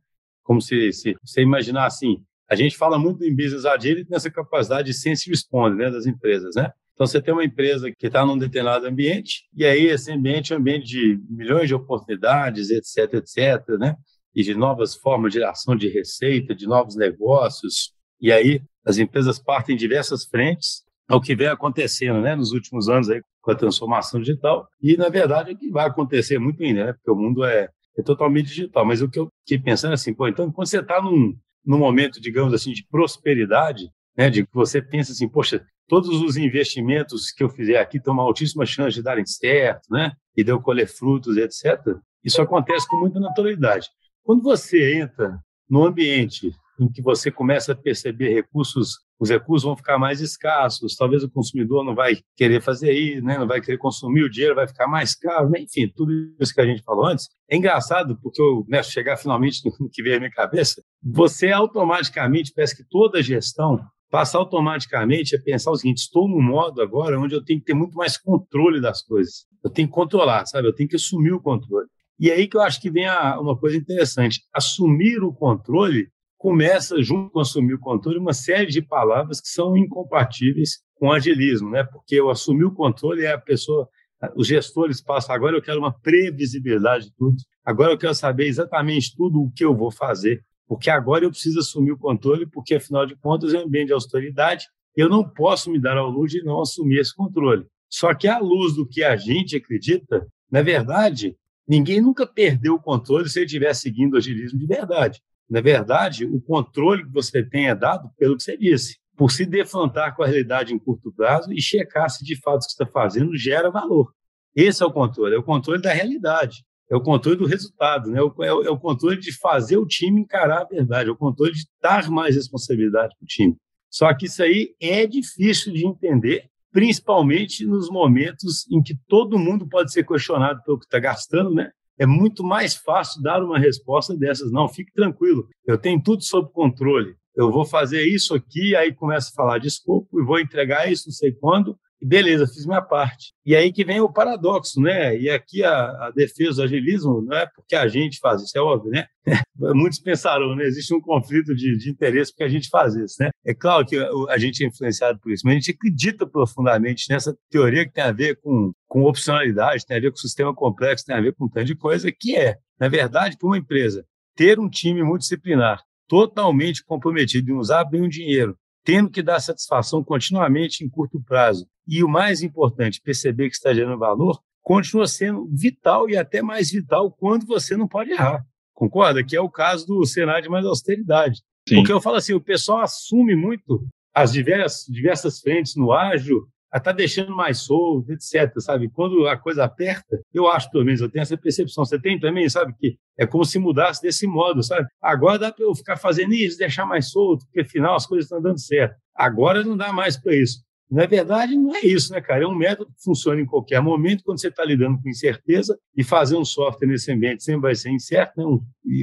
Como 0.42 0.60
se, 0.60 0.92
se 0.92 1.16
você 1.22 1.42
imaginar 1.42 1.86
assim, 1.86 2.22
a 2.48 2.54
gente 2.54 2.76
fala 2.76 2.98
muito 2.98 3.24
em 3.24 3.34
business 3.34 3.64
agility 3.64 4.10
nessa 4.10 4.30
capacidade 4.30 4.88
de 4.88 4.94
sense 4.94 5.28
response, 5.28 5.76
né? 5.76 5.90
Das 5.90 6.06
empresas, 6.06 6.54
né? 6.54 6.70
Então, 6.94 7.06
você 7.06 7.22
tem 7.22 7.32
uma 7.32 7.44
empresa 7.44 7.90
que 7.90 8.06
está 8.06 8.24
num 8.24 8.36
determinado 8.36 8.86
ambiente, 8.86 9.44
e 9.56 9.64
aí 9.64 9.86
esse 9.86 10.12
ambiente 10.12 10.52
é 10.52 10.56
um 10.56 10.58
ambiente 10.58 10.86
de 10.86 11.18
milhões 11.28 11.66
de 11.66 11.74
oportunidades, 11.74 12.70
etc., 12.70 13.14
etc., 13.14 13.78
né? 13.78 13.96
e 14.34 14.42
de 14.42 14.54
novas 14.54 14.94
formas 14.94 15.32
de 15.32 15.42
ação 15.42 15.76
de 15.76 15.88
receita, 15.88 16.54
de 16.54 16.66
novos 16.66 16.96
negócios. 16.96 17.92
E 18.20 18.32
aí 18.32 18.62
as 18.84 18.98
empresas 18.98 19.38
partem 19.38 19.74
em 19.74 19.78
diversas 19.78 20.24
frentes 20.24 20.82
ao 21.08 21.20
que 21.20 21.34
vem 21.34 21.48
acontecendo 21.48 22.20
né, 22.20 22.34
nos 22.34 22.52
últimos 22.52 22.88
anos 22.88 23.10
aí, 23.10 23.20
com 23.40 23.50
a 23.50 23.54
transformação 23.54 24.20
digital. 24.20 24.66
E, 24.80 24.96
na 24.96 25.08
verdade, 25.08 25.50
é 25.50 25.54
que 25.54 25.70
vai 25.70 25.86
acontecer 25.86 26.38
muito 26.38 26.62
ainda, 26.62 26.86
né, 26.86 26.92
porque 26.92 27.10
o 27.10 27.16
mundo 27.16 27.44
é, 27.44 27.68
é 27.96 28.02
totalmente 28.02 28.46
digital. 28.46 28.84
Mas 28.84 29.02
o 29.02 29.08
que 29.08 29.18
eu 29.18 29.28
fiquei 29.40 29.62
pensando 29.62 29.92
é 29.92 29.94
assim, 29.94 30.14
pô, 30.14 30.28
então, 30.28 30.50
quando 30.50 30.66
você 30.66 30.80
está 30.80 31.00
num, 31.00 31.36
num 31.64 31.78
momento, 31.78 32.20
digamos 32.20 32.52
assim, 32.54 32.72
de 32.72 32.86
prosperidade, 32.88 33.90
né, 34.16 34.30
de 34.30 34.44
que 34.44 34.54
você 34.54 34.80
pensa 34.80 35.12
assim, 35.12 35.28
poxa, 35.28 35.64
todos 35.88 36.20
os 36.22 36.36
investimentos 36.36 37.30
que 37.30 37.42
eu 37.42 37.48
fizer 37.48 37.78
aqui 37.78 38.00
têm 38.00 38.12
uma 38.12 38.22
altíssima 38.22 38.64
chance 38.66 38.94
de 38.94 39.02
darem 39.02 39.26
certo, 39.26 39.90
né, 39.90 40.12
e 40.36 40.44
de 40.44 40.50
eu 40.50 40.60
colher 40.60 40.86
frutos, 40.86 41.36
etc. 41.36 41.96
Isso 42.24 42.40
acontece 42.40 42.86
com 42.88 42.96
muita 42.96 43.20
naturalidade. 43.20 43.88
Quando 44.22 44.42
você 44.42 44.94
entra 45.00 45.38
no 45.68 45.84
ambiente 45.84 46.52
em 46.78 46.90
que 46.90 47.02
você 47.02 47.30
começa 47.30 47.72
a 47.72 47.76
perceber 47.76 48.32
recursos, 48.32 48.98
os 49.22 49.30
recursos 49.30 49.62
vão 49.62 49.76
ficar 49.76 49.98
mais 49.98 50.20
escassos, 50.20 50.96
talvez 50.96 51.22
o 51.22 51.30
consumidor 51.30 51.84
não 51.84 51.94
vai 51.94 52.18
querer 52.36 52.60
fazer 52.60 52.90
isso, 52.92 53.24
né? 53.24 53.38
não 53.38 53.46
vai 53.46 53.60
querer 53.60 53.78
consumir, 53.78 54.24
o 54.24 54.28
dinheiro 54.28 54.56
vai 54.56 54.66
ficar 54.66 54.88
mais 54.88 55.14
caro, 55.14 55.48
né? 55.48 55.60
enfim, 55.60 55.88
tudo 55.94 56.12
isso 56.40 56.52
que 56.52 56.60
a 56.60 56.66
gente 56.66 56.82
falou 56.82 57.06
antes. 57.06 57.28
É 57.48 57.56
engraçado, 57.56 58.18
porque 58.20 58.42
eu 58.42 58.64
né, 58.68 58.82
chegar 58.82 59.16
finalmente 59.16 59.60
no 59.78 59.88
que 59.88 60.02
veio 60.02 60.16
à 60.16 60.18
minha 60.18 60.32
cabeça, 60.32 60.82
você 61.00 61.52
automaticamente, 61.52 62.52
parece 62.52 62.76
que 62.76 62.82
toda 62.90 63.22
gestão 63.22 63.78
passa 64.10 64.38
automaticamente 64.38 65.36
a 65.36 65.40
pensar 65.40 65.70
o 65.70 65.76
seguinte: 65.76 65.98
estou 65.98 66.28
num 66.28 66.42
modo 66.42 66.82
agora 66.82 67.16
onde 67.16 67.32
eu 67.32 67.44
tenho 67.44 67.60
que 67.60 67.66
ter 67.66 67.74
muito 67.74 67.94
mais 67.94 68.18
controle 68.18 68.80
das 68.80 69.02
coisas. 69.02 69.46
Eu 69.62 69.70
tenho 69.70 69.86
que 69.86 69.94
controlar, 69.94 70.46
sabe? 70.46 70.66
Eu 70.66 70.74
tenho 70.74 70.88
que 70.88 70.96
assumir 70.96 71.32
o 71.32 71.40
controle. 71.40 71.86
E 72.18 72.28
aí 72.28 72.48
que 72.48 72.56
eu 72.56 72.60
acho 72.60 72.80
que 72.80 72.90
vem 72.90 73.06
a, 73.06 73.40
uma 73.40 73.56
coisa 73.56 73.76
interessante. 73.76 74.40
Assumir 74.52 75.22
o 75.22 75.32
controle 75.32 76.08
começa, 76.42 77.00
junto 77.00 77.30
com 77.30 77.38
assumir 77.38 77.74
o 77.74 77.78
controle, 77.78 78.18
uma 78.18 78.32
série 78.32 78.66
de 78.66 78.82
palavras 78.82 79.40
que 79.40 79.46
são 79.46 79.76
incompatíveis 79.76 80.80
com 80.96 81.12
agilismo, 81.12 81.70
né? 81.70 81.84
Porque 81.84 82.20
o 82.20 82.30
assumir 82.30 82.64
o 82.64 82.74
controle 82.74 83.24
é 83.24 83.32
a 83.32 83.38
pessoa, 83.38 83.88
os 84.34 84.48
gestores 84.48 85.00
passam, 85.00 85.36
agora 85.36 85.56
eu 85.56 85.62
quero 85.62 85.78
uma 85.78 85.96
previsibilidade 85.96 87.04
de 87.04 87.14
tudo, 87.14 87.36
agora 87.64 87.92
eu 87.92 87.98
quero 87.98 88.12
saber 88.12 88.48
exatamente 88.48 89.14
tudo 89.16 89.40
o 89.40 89.52
que 89.52 89.64
eu 89.64 89.72
vou 89.72 89.92
fazer, 89.92 90.42
porque 90.66 90.90
agora 90.90 91.24
eu 91.24 91.30
preciso 91.30 91.60
assumir 91.60 91.92
o 91.92 91.98
controle, 91.98 92.44
porque 92.44 92.74
afinal 92.74 93.06
de 93.06 93.14
contas 93.14 93.54
é 93.54 93.58
um 93.58 93.66
ambiente 93.66 93.86
de 93.86 93.92
autoridade, 93.92 94.66
eu 94.96 95.08
não 95.08 95.22
posso 95.22 95.70
me 95.70 95.80
dar 95.80 95.96
ao 95.96 96.10
luxo 96.10 96.36
de 96.36 96.44
não 96.44 96.60
assumir 96.60 96.98
esse 96.98 97.14
controle. 97.14 97.64
Só 97.88 98.12
que 98.14 98.26
à 98.26 98.40
luz 98.40 98.74
do 98.74 98.84
que 98.84 99.04
a 99.04 99.14
gente 99.14 99.54
acredita, 99.54 100.26
na 100.50 100.60
verdade, 100.60 101.36
Ninguém 101.66 102.00
nunca 102.00 102.26
perdeu 102.26 102.74
o 102.74 102.80
controle 102.80 103.28
se 103.28 103.38
ele 103.38 103.46
estiver 103.46 103.72
seguindo 103.74 104.14
o 104.14 104.16
agilismo 104.16 104.58
de 104.58 104.66
verdade. 104.66 105.22
Na 105.52 105.60
verdade, 105.60 106.24
o 106.24 106.40
controle 106.40 107.04
que 107.04 107.12
você 107.12 107.44
tem 107.44 107.68
é 107.68 107.74
dado 107.74 108.10
pelo 108.16 108.38
que 108.38 108.42
você 108.42 108.56
disse, 108.56 108.96
por 109.14 109.30
se 109.30 109.44
defrontar 109.44 110.16
com 110.16 110.22
a 110.22 110.26
realidade 110.26 110.72
em 110.72 110.78
curto 110.78 111.12
prazo 111.12 111.52
e 111.52 111.60
checar 111.60 112.08
se 112.08 112.24
de 112.24 112.40
fato 112.40 112.62
o 112.62 112.64
que 112.64 112.72
está 112.72 112.86
fazendo 112.86 113.36
gera 113.36 113.70
valor. 113.70 114.14
Esse 114.56 114.82
é 114.82 114.86
o 114.86 114.90
controle, 114.90 115.34
é 115.34 115.38
o 115.38 115.42
controle 115.42 115.82
da 115.82 115.92
realidade, 115.92 116.64
é 116.90 116.96
o 116.96 117.02
controle 117.02 117.36
do 117.36 117.44
resultado, 117.44 118.10
né? 118.10 118.18
é, 118.18 118.22
o, 118.22 118.62
é 118.62 118.70
o 118.70 118.78
controle 118.78 119.20
de 119.20 119.30
fazer 119.30 119.76
o 119.76 119.84
time 119.84 120.22
encarar 120.22 120.62
a 120.62 120.64
verdade, 120.64 121.10
é 121.10 121.12
o 121.12 121.16
controle 121.16 121.52
de 121.52 121.66
dar 121.82 122.10
mais 122.10 122.34
responsabilidade 122.34 123.14
para 123.18 123.24
o 123.24 123.28
time. 123.28 123.54
Só 123.90 124.12
que 124.14 124.24
isso 124.24 124.42
aí 124.42 124.74
é 124.80 125.06
difícil 125.06 125.74
de 125.74 125.86
entender 125.86 126.48
principalmente 126.70 127.66
nos 127.66 127.90
momentos 127.90 128.66
em 128.70 128.82
que 128.82 128.96
todo 129.06 129.38
mundo 129.38 129.68
pode 129.68 129.92
ser 129.92 130.06
questionado 130.06 130.62
pelo 130.64 130.78
que 130.78 130.86
está 130.86 130.98
gastando, 130.98 131.52
né? 131.54 131.72
É 132.02 132.06
muito 132.06 132.42
mais 132.42 132.74
fácil 132.74 133.22
dar 133.22 133.44
uma 133.44 133.60
resposta 133.60 134.12
dessas. 134.16 134.50
Não, 134.50 134.68
fique 134.68 134.92
tranquilo, 134.92 135.48
eu 135.64 135.78
tenho 135.78 136.02
tudo 136.02 136.24
sob 136.24 136.50
controle. 136.52 137.14
Eu 137.36 137.52
vou 137.52 137.64
fazer 137.64 138.02
isso 138.02 138.34
aqui, 138.34 138.74
aí 138.74 138.92
começa 138.92 139.30
a 139.30 139.34
falar 139.34 139.58
de 139.58 139.68
escopo 139.68 140.20
e 140.20 140.24
vou 140.24 140.40
entregar 140.40 140.90
isso 140.90 141.04
não 141.06 141.12
sei 141.12 141.30
quando, 141.30 141.78
beleza, 142.04 142.46
fiz 142.46 142.66
minha 142.66 142.82
parte. 142.82 143.32
E 143.44 143.54
aí 143.54 143.72
que 143.72 143.84
vem 143.84 144.00
o 144.00 144.12
paradoxo, 144.12 144.80
né? 144.80 145.18
E 145.18 145.30
aqui 145.30 145.62
a, 145.64 146.06
a 146.06 146.12
defesa 146.14 146.56
do 146.56 146.62
agilismo 146.62 147.22
não 147.22 147.36
é 147.36 147.46
porque 147.46 147.74
a 147.74 147.86
gente 147.88 148.18
faz 148.18 148.42
isso, 148.42 148.56
é 148.56 148.60
óbvio, 148.60 148.90
né? 148.90 149.06
Muitos 149.56 150.00
pensarão, 150.00 150.54
né? 150.56 150.64
Existe 150.64 150.94
um 150.94 151.00
conflito 151.00 151.54
de, 151.54 151.76
de 151.76 151.90
interesse 151.90 152.32
porque 152.32 152.44
a 152.44 152.48
gente 152.48 152.68
faz 152.68 152.94
isso, 152.94 153.16
né? 153.20 153.30
É 153.44 153.54
claro 153.54 153.86
que 153.86 153.96
a 154.28 154.38
gente 154.38 154.64
é 154.64 154.66
influenciado 154.66 155.18
por 155.20 155.32
isso, 155.32 155.42
mas 155.44 155.52
a 155.52 155.58
gente 155.58 155.70
acredita 155.70 156.26
profundamente 156.26 157.06
nessa 157.10 157.36
teoria 157.50 157.84
que 157.84 157.92
tem 157.92 158.04
a 158.04 158.12
ver 158.12 158.38
com, 158.40 158.72
com 158.88 159.04
opcionalidade, 159.04 159.86
tem 159.86 159.96
a 159.96 160.00
ver 160.00 160.10
com 160.10 160.16
sistema 160.16 160.54
complexo, 160.54 161.04
tem 161.04 161.16
a 161.16 161.20
ver 161.20 161.34
com 161.34 161.44
um 161.44 161.48
tanto 161.48 161.66
de 161.66 161.76
coisa, 161.76 162.10
que 162.10 162.36
é, 162.36 162.56
na 162.78 162.88
verdade, 162.88 163.36
para 163.38 163.46
uma 163.46 163.58
empresa 163.58 164.04
ter 164.34 164.58
um 164.58 164.68
time 164.68 165.02
multidisciplinar 165.02 165.82
totalmente 166.08 166.84
comprometido 166.84 167.50
em 167.50 167.54
usar 167.54 167.84
bem 167.84 168.02
o 168.02 168.08
dinheiro, 168.08 168.56
tendo 168.84 169.10
que 169.10 169.22
dar 169.22 169.40
satisfação 169.40 170.02
continuamente 170.02 170.84
em 170.84 170.88
curto 170.88 171.22
prazo, 171.22 171.66
e 171.86 172.02
o 172.02 172.08
mais 172.08 172.42
importante, 172.42 173.00
perceber 173.00 173.48
que 173.48 173.56
está 173.56 173.72
gerando 173.72 173.98
valor, 173.98 174.40
continua 174.62 175.06
sendo 175.06 175.48
vital 175.52 176.08
e 176.08 176.16
até 176.16 176.42
mais 176.42 176.70
vital 176.70 177.10
quando 177.10 177.46
você 177.46 177.76
não 177.76 177.88
pode 177.88 178.12
errar. 178.12 178.44
Concorda? 178.72 179.24
Que 179.24 179.36
é 179.36 179.40
o 179.40 179.50
caso 179.50 179.86
do 179.86 180.04
cenário 180.06 180.42
de 180.42 180.48
mais 180.48 180.64
austeridade. 180.64 181.42
Sim. 181.68 181.76
Porque 181.76 181.92
eu 181.92 182.00
falo 182.00 182.16
assim, 182.16 182.32
o 182.32 182.40
pessoal 182.40 182.80
assume 182.80 183.34
muito 183.36 183.86
as 184.14 184.32
diversas, 184.32 184.86
diversas 184.86 185.40
frentes 185.40 185.74
no 185.76 185.92
ágil, 185.92 186.46
está 186.78 186.92
deixando 186.92 187.34
mais 187.34 187.58
solto, 187.58 188.10
etc, 188.12 188.50
sabe? 188.58 188.88
Quando 188.88 189.26
a 189.26 189.36
coisa 189.36 189.64
aperta, 189.64 190.20
eu 190.32 190.48
acho, 190.48 190.70
pelo 190.70 190.84
menos, 190.84 191.00
eu 191.00 191.10
tenho 191.10 191.22
essa 191.22 191.36
percepção. 191.36 191.84
Você 191.84 192.00
tem 192.00 192.18
também, 192.18 192.48
sabe? 192.48 192.74
Que 192.78 192.96
é 193.18 193.26
como 193.26 193.44
se 193.44 193.58
mudasse 193.58 194.00
desse 194.00 194.26
modo, 194.26 194.62
sabe? 194.62 194.86
Agora 195.00 195.38
dá 195.38 195.52
para 195.52 195.64
eu 195.64 195.74
ficar 195.74 195.96
fazendo 195.96 196.32
isso, 196.32 196.58
deixar 196.58 196.86
mais 196.86 197.10
solto, 197.10 197.44
porque 197.46 197.60
afinal 197.60 197.94
as 197.94 198.06
coisas 198.06 198.24
estão 198.24 198.40
dando 198.40 198.58
certo. 198.58 198.96
Agora 199.14 199.62
não 199.62 199.76
dá 199.76 199.92
mais 199.92 200.16
para 200.16 200.34
isso. 200.34 200.62
Na 200.90 201.06
verdade, 201.06 201.56
não 201.56 201.74
é 201.74 201.80
isso, 201.80 202.12
né, 202.12 202.20
cara? 202.20 202.44
É 202.44 202.46
um 202.46 202.54
método 202.54 202.90
que 202.90 203.02
funciona 203.02 203.40
em 203.40 203.46
qualquer 203.46 203.80
momento, 203.80 204.22
quando 204.24 204.40
você 204.40 204.48
está 204.48 204.64
lidando 204.64 205.00
com 205.00 205.08
incerteza, 205.08 205.78
e 205.96 206.04
fazer 206.04 206.36
um 206.36 206.44
software 206.44 206.86
nesse 206.86 207.10
ambiente 207.10 207.42
sempre 207.42 207.62
vai 207.62 207.74
ser 207.74 207.90
incerto, 207.90 208.32
né? 208.36 208.44
um, 208.44 208.60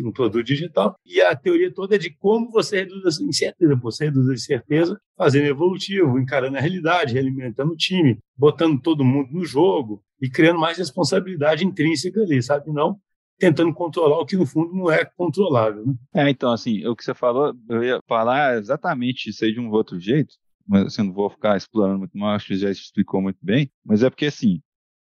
um 0.07 0.11
produto 0.11 0.45
digital. 0.45 0.95
E 1.05 1.19
a 1.19 1.35
teoria 1.35 1.73
toda 1.73 1.95
é 1.95 1.97
de 1.97 2.11
como 2.11 2.51
você 2.51 2.81
reduz 2.81 3.19
a 3.19 3.23
incerteza. 3.23 3.75
Você 3.75 4.05
reduz 4.05 4.29
a 4.29 4.33
incerteza 4.33 5.01
fazendo 5.17 5.47
evolutivo, 5.47 6.19
encarando 6.19 6.57
a 6.57 6.61
realidade, 6.61 7.13
realimentando 7.13 7.73
o 7.73 7.77
time, 7.77 8.19
botando 8.37 8.79
todo 8.81 9.03
mundo 9.03 9.29
no 9.31 9.43
jogo 9.43 10.03
e 10.21 10.29
criando 10.29 10.59
mais 10.59 10.77
responsabilidade 10.77 11.65
intrínseca 11.65 12.21
ali, 12.21 12.41
sabe? 12.41 12.71
Não 12.71 12.99
tentando 13.39 13.73
controlar 13.73 14.19
o 14.19 14.25
que 14.25 14.35
no 14.35 14.45
fundo 14.45 14.73
não 14.73 14.91
é 14.91 15.05
controlável. 15.05 15.85
Né? 15.85 15.93
É, 16.13 16.29
então, 16.29 16.51
assim, 16.51 16.85
o 16.85 16.95
que 16.95 17.03
você 17.03 17.13
falou, 17.13 17.53
eu 17.69 17.83
ia 17.83 17.99
falar 18.07 18.57
exatamente 18.57 19.29
isso 19.29 19.45
aí 19.45 19.53
de 19.53 19.59
um 19.59 19.71
outro 19.71 19.97
jeito, 19.97 20.35
mas 20.69 20.85
assim, 20.85 21.03
não 21.03 21.13
vou 21.13 21.29
ficar 21.29 21.57
explorando 21.57 21.99
muito 21.99 22.15
mais, 22.15 22.37
acho 22.37 22.47
que 22.47 22.55
já 22.55 22.69
explicou 22.69 23.21
muito 23.21 23.39
bem, 23.41 23.71
mas 23.83 24.03
é 24.03 24.09
porque, 24.09 24.27
assim, 24.27 24.61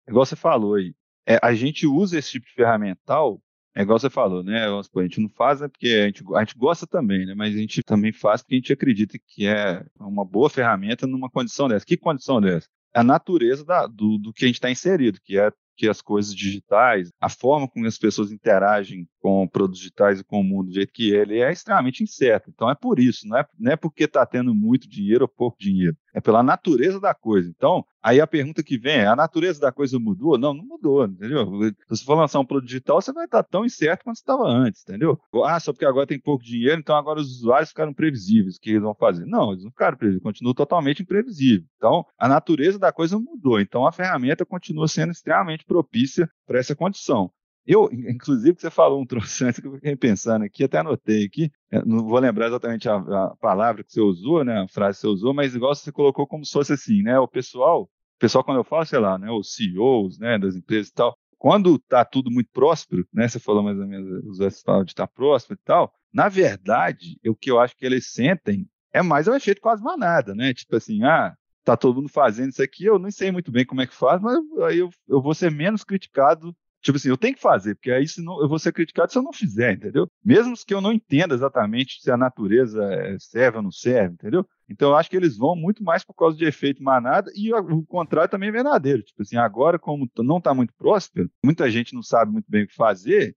igual 0.07 0.27
você 0.27 0.37
falou 0.37 0.75
aí, 0.75 0.95
é, 1.27 1.39
a 1.43 1.55
gente 1.55 1.87
usa 1.87 2.19
esse 2.19 2.33
tipo 2.33 2.47
de 2.47 2.53
ferramental, 2.53 3.41
é 3.75 3.83
igual 3.83 3.99
você 3.99 4.11
falou, 4.11 4.45
né? 4.45 4.67
A 4.69 5.03
gente 5.03 5.21
não 5.21 5.29
faz 5.29 5.63
é 5.63 5.69
porque 5.69 5.89
a 5.89 6.07
gente, 6.07 6.23
a 6.35 6.41
gente 6.41 6.57
gosta 6.57 6.87
também, 6.87 7.27
né? 7.27 7.35
Mas 7.35 7.55
a 7.55 7.59
gente 7.59 7.83
também 7.83 8.13
faz 8.13 8.43
porque 8.43 8.55
a 8.55 8.59
gente 8.59 8.73
acredita 8.73 9.19
que 9.27 9.47
é 9.47 9.85
uma 9.99 10.25
boa 10.25 10.49
ferramenta 10.49 11.07
numa 11.07 11.29
condição 11.31 11.67
dessa. 11.67 11.85
Que 11.85 11.97
condição 11.97 12.41
dessa? 12.41 12.69
A 12.95 13.03
natureza 13.03 13.65
da, 13.65 13.87
do, 13.87 14.19
do 14.19 14.33
que 14.33 14.45
a 14.45 14.47
gente 14.47 14.57
está 14.57 14.71
inserido, 14.71 15.19
que 15.25 15.39
é 15.39 15.51
que 15.77 15.89
as 15.89 16.01
coisas 16.01 16.35
digitais, 16.35 17.11
a 17.21 17.29
forma 17.29 17.69
como 17.69 17.87
as 17.87 17.99
pessoas 17.99 18.33
interagem 18.33 19.09
com 19.21 19.47
produtos 19.49 19.81
digitais 19.81 20.21
e 20.21 20.25
com 20.25 20.41
o 20.41 20.45
mundo 20.45 20.69
do 20.69 20.75
jeito 20.75 20.93
que 20.93 21.11
ele 21.11 21.41
é 21.41 21.53
extremamente 21.53 22.03
incerto. 22.03 22.51
Então 22.51 22.71
é 22.71 22.75
por 22.75 22.99
isso, 22.99 23.27
não 23.27 23.39
é, 23.39 23.47
não 23.59 23.73
é 23.73 23.77
porque 23.77 24.05
está 24.05 24.25
tendo 24.25 24.55
muito 24.55 24.89
dinheiro 24.89 25.25
ou 25.25 25.29
pouco 25.29 25.59
dinheiro, 25.59 25.97
é 26.15 26.21
pela 26.21 26.43
natureza 26.43 27.01
da 27.01 27.13
coisa. 27.13 27.51
Então, 27.51 27.85
aí 28.01 28.21
a 28.21 28.27
pergunta 28.27 28.63
que 28.63 28.79
vem 28.79 28.99
é: 28.99 29.07
a 29.07 29.17
natureza 29.17 29.61
da 29.61 29.73
coisa 29.73 29.99
mudou? 29.99 30.39
Não, 30.39 30.55
não 30.55 30.65
mudou, 30.65 31.05
entendeu? 31.05 31.45
Se 31.65 31.89
você 31.89 32.05
for 32.05 32.15
lançar 32.15 32.39
um 32.39 32.47
produto 32.47 32.69
digital, 32.69 33.03
você 33.03 33.13
vai 33.13 33.25
estar 33.25 33.43
tão 33.43 33.65
incerto 33.65 34.05
quanto 34.05 34.17
estava 34.17 34.45
antes, 34.45 34.83
entendeu? 34.83 35.21
Ah, 35.45 35.59
só 35.59 35.73
porque 35.73 35.85
agora 35.85 36.07
tem 36.07 36.19
pouco 36.19 36.45
dinheiro, 36.45 36.81
então 36.81 36.97
agora 36.97 37.21
os 37.21 37.39
usuários 37.39 37.71
ficaram 37.71 37.93
previsíveis, 37.93 38.57
o 38.57 38.61
que 38.61 38.71
eles 38.71 38.83
vão 38.83 38.95
fazer? 38.95 39.27
Não, 39.27 39.51
eles 39.53 39.65
não 39.65 39.71
ficaram 39.71 39.97
previsíveis, 39.97 40.23
continuam 40.23 40.55
totalmente 40.55 41.03
imprevisíveis. 41.03 41.69
Então, 41.77 42.07
a 42.17 42.29
natureza 42.29 42.79
da 42.79 42.93
coisa 42.93 43.19
mudou. 43.19 43.61
Então, 43.61 43.87
a 43.87 43.93
ferramenta 43.93 44.47
continua 44.47 44.87
sendo 44.87 45.11
extremamente 45.11 45.65
propícia 45.65 46.29
para 46.47 46.59
essa 46.59 46.77
condição. 46.77 47.31
Eu, 47.67 47.89
inclusive, 47.93 48.55
que 48.55 48.61
você 48.61 48.71
falou 48.71 49.01
um 49.01 49.07
troço 49.07 49.45
antes 49.45 49.59
que 49.59 49.67
eu 49.67 49.73
fiquei 49.73 49.97
pensando 49.97 50.45
aqui, 50.45 50.65
até 50.65 50.79
anotei 50.79 51.25
aqui, 51.25 51.51
não 51.87 52.07
vou 52.07 52.19
lembrar 52.19 52.49
exatamente 52.49 52.89
a, 52.89 52.97
a, 52.97 53.37
palavra 53.37 53.83
que 53.83 53.93
você 53.93 54.01
usou, 54.01 54.45
né, 54.45 54.63
a 54.63 54.69
frase 54.69 54.99
que 54.99 55.01
você 55.03 55.07
usou, 55.09 55.33
mas 55.33 55.55
igual 55.55 55.75
você 55.75 55.91
colocou 55.91 56.27
como 56.27 56.45
se 56.45 56.53
fosse 56.53 56.75
assim, 56.75 57.03
né, 57.03 57.19
o 57.19 57.27
pessoal, 57.27 57.85
o 57.85 57.89
pessoal 58.19 58.45
quando 58.45 58.59
eu 58.59 58.65
falo, 58.65 58.85
sei 58.85 58.99
lá, 58.99 59.19
né, 59.19 59.31
os 59.31 59.55
CEOs, 59.55 60.19
né, 60.19 60.39
das 60.39 60.55
empresas 60.55 60.89
e 60.89 60.95
tal, 60.95 61.17
quando 61.39 61.77
está 61.77 62.05
tudo 62.05 62.31
muito 62.31 62.51
próspero, 62.53 63.07
né, 63.13 63.29
você 63.29 63.39
falou 63.39 63.63
mais 63.63 63.79
ou 63.79 63.87
menos, 63.87 64.25
usou 64.27 64.47
essa 64.47 64.63
palavra 64.63 64.85
de 64.85 64.93
estar 64.93 65.07
tá 65.07 65.13
próspero 65.15 65.59
e 65.59 65.65
tal, 65.65 65.93
na 66.13 66.29
verdade, 66.29 67.19
o 67.27 67.35
que 67.35 67.51
eu 67.51 67.59
acho 67.59 67.75
que 67.77 67.87
eles 67.87 68.13
sentem 68.13 68.69
é 68.93 69.03
mais 69.03 69.27
o 69.27 69.35
efeito 69.35 69.63
quase 69.63 69.83
manada, 69.83 70.35
né, 70.35 70.53
tipo 70.53 70.77
assim, 70.77 71.03
ah, 71.03 71.35
tá 71.65 71.79
todo 71.79 71.97
mundo 71.97 72.11
fazendo 72.11 72.51
isso 72.51 72.63
aqui, 72.63 72.85
eu 72.85 72.99
não 72.99 73.11
sei 73.11 73.33
muito 73.33 73.51
bem 73.51 73.65
como 73.65 73.81
é 73.81 73.87
que 73.87 73.95
faz, 73.95 74.21
mas 74.21 74.39
aí 74.69 74.81
eu, 74.81 74.91
eu 75.09 75.23
vou 75.23 75.35
ser 75.35 75.51
menos 75.51 75.83
criticado 75.83 76.55
Tipo 76.85 76.99
assim, 76.99 77.09
eu 77.09 77.17
tenho 77.17 77.35
que 77.35 77.41
fazer, 77.41 77.75
porque 77.77 77.91
aí 77.91 78.07
senão 78.07 78.43
eu 78.43 78.49
vou 78.49 78.59
ser 78.59 78.71
criticado 78.71 79.11
se 79.11 79.17
eu 79.17 79.23
não 79.23 79.33
fizer, 79.33 79.73
entendeu? 79.73 80.07
Mesmo 80.23 80.55
que 80.55 80.75
eu 80.75 80.83
não 80.83 80.93
entenda 80.93 81.35
exatamente 81.35 82.03
se 82.03 82.11
a 82.11 82.17
natureza 82.17 82.85
eh, 82.85 83.17
serve 83.19 83.57
ou 83.57 83.63
não 83.63 83.71
serve, 83.71 84.13
entendeu? 84.13 84.47
Então 84.69 84.91
eu 84.91 84.97
acho 84.97 85.09
que 85.09 85.17
eles 85.17 85.39
vão 85.39 85.57
muito 85.57 85.83
mais 85.83 86.05
por 86.05 86.13
causa 86.13 86.37
de 86.37 86.45
efeito 86.45 86.83
manada 86.83 87.33
e 87.35 87.51
o 87.55 87.87
contrário 87.87 88.31
também 88.31 88.51
é 88.51 88.53
verdadeiro. 88.53 89.03
Tipo 89.03 89.23
assim, 89.23 89.37
agora 89.37 89.79
como 89.79 90.07
não 90.19 90.37
está 90.37 90.53
muito 90.53 90.75
próspero, 90.77 91.31
muita 91.43 91.71
gente 91.71 91.95
não 91.95 92.03
sabe 92.03 92.31
muito 92.31 92.45
bem 92.51 92.65
o 92.65 92.69
que 92.69 92.75
fazer, 92.75 93.35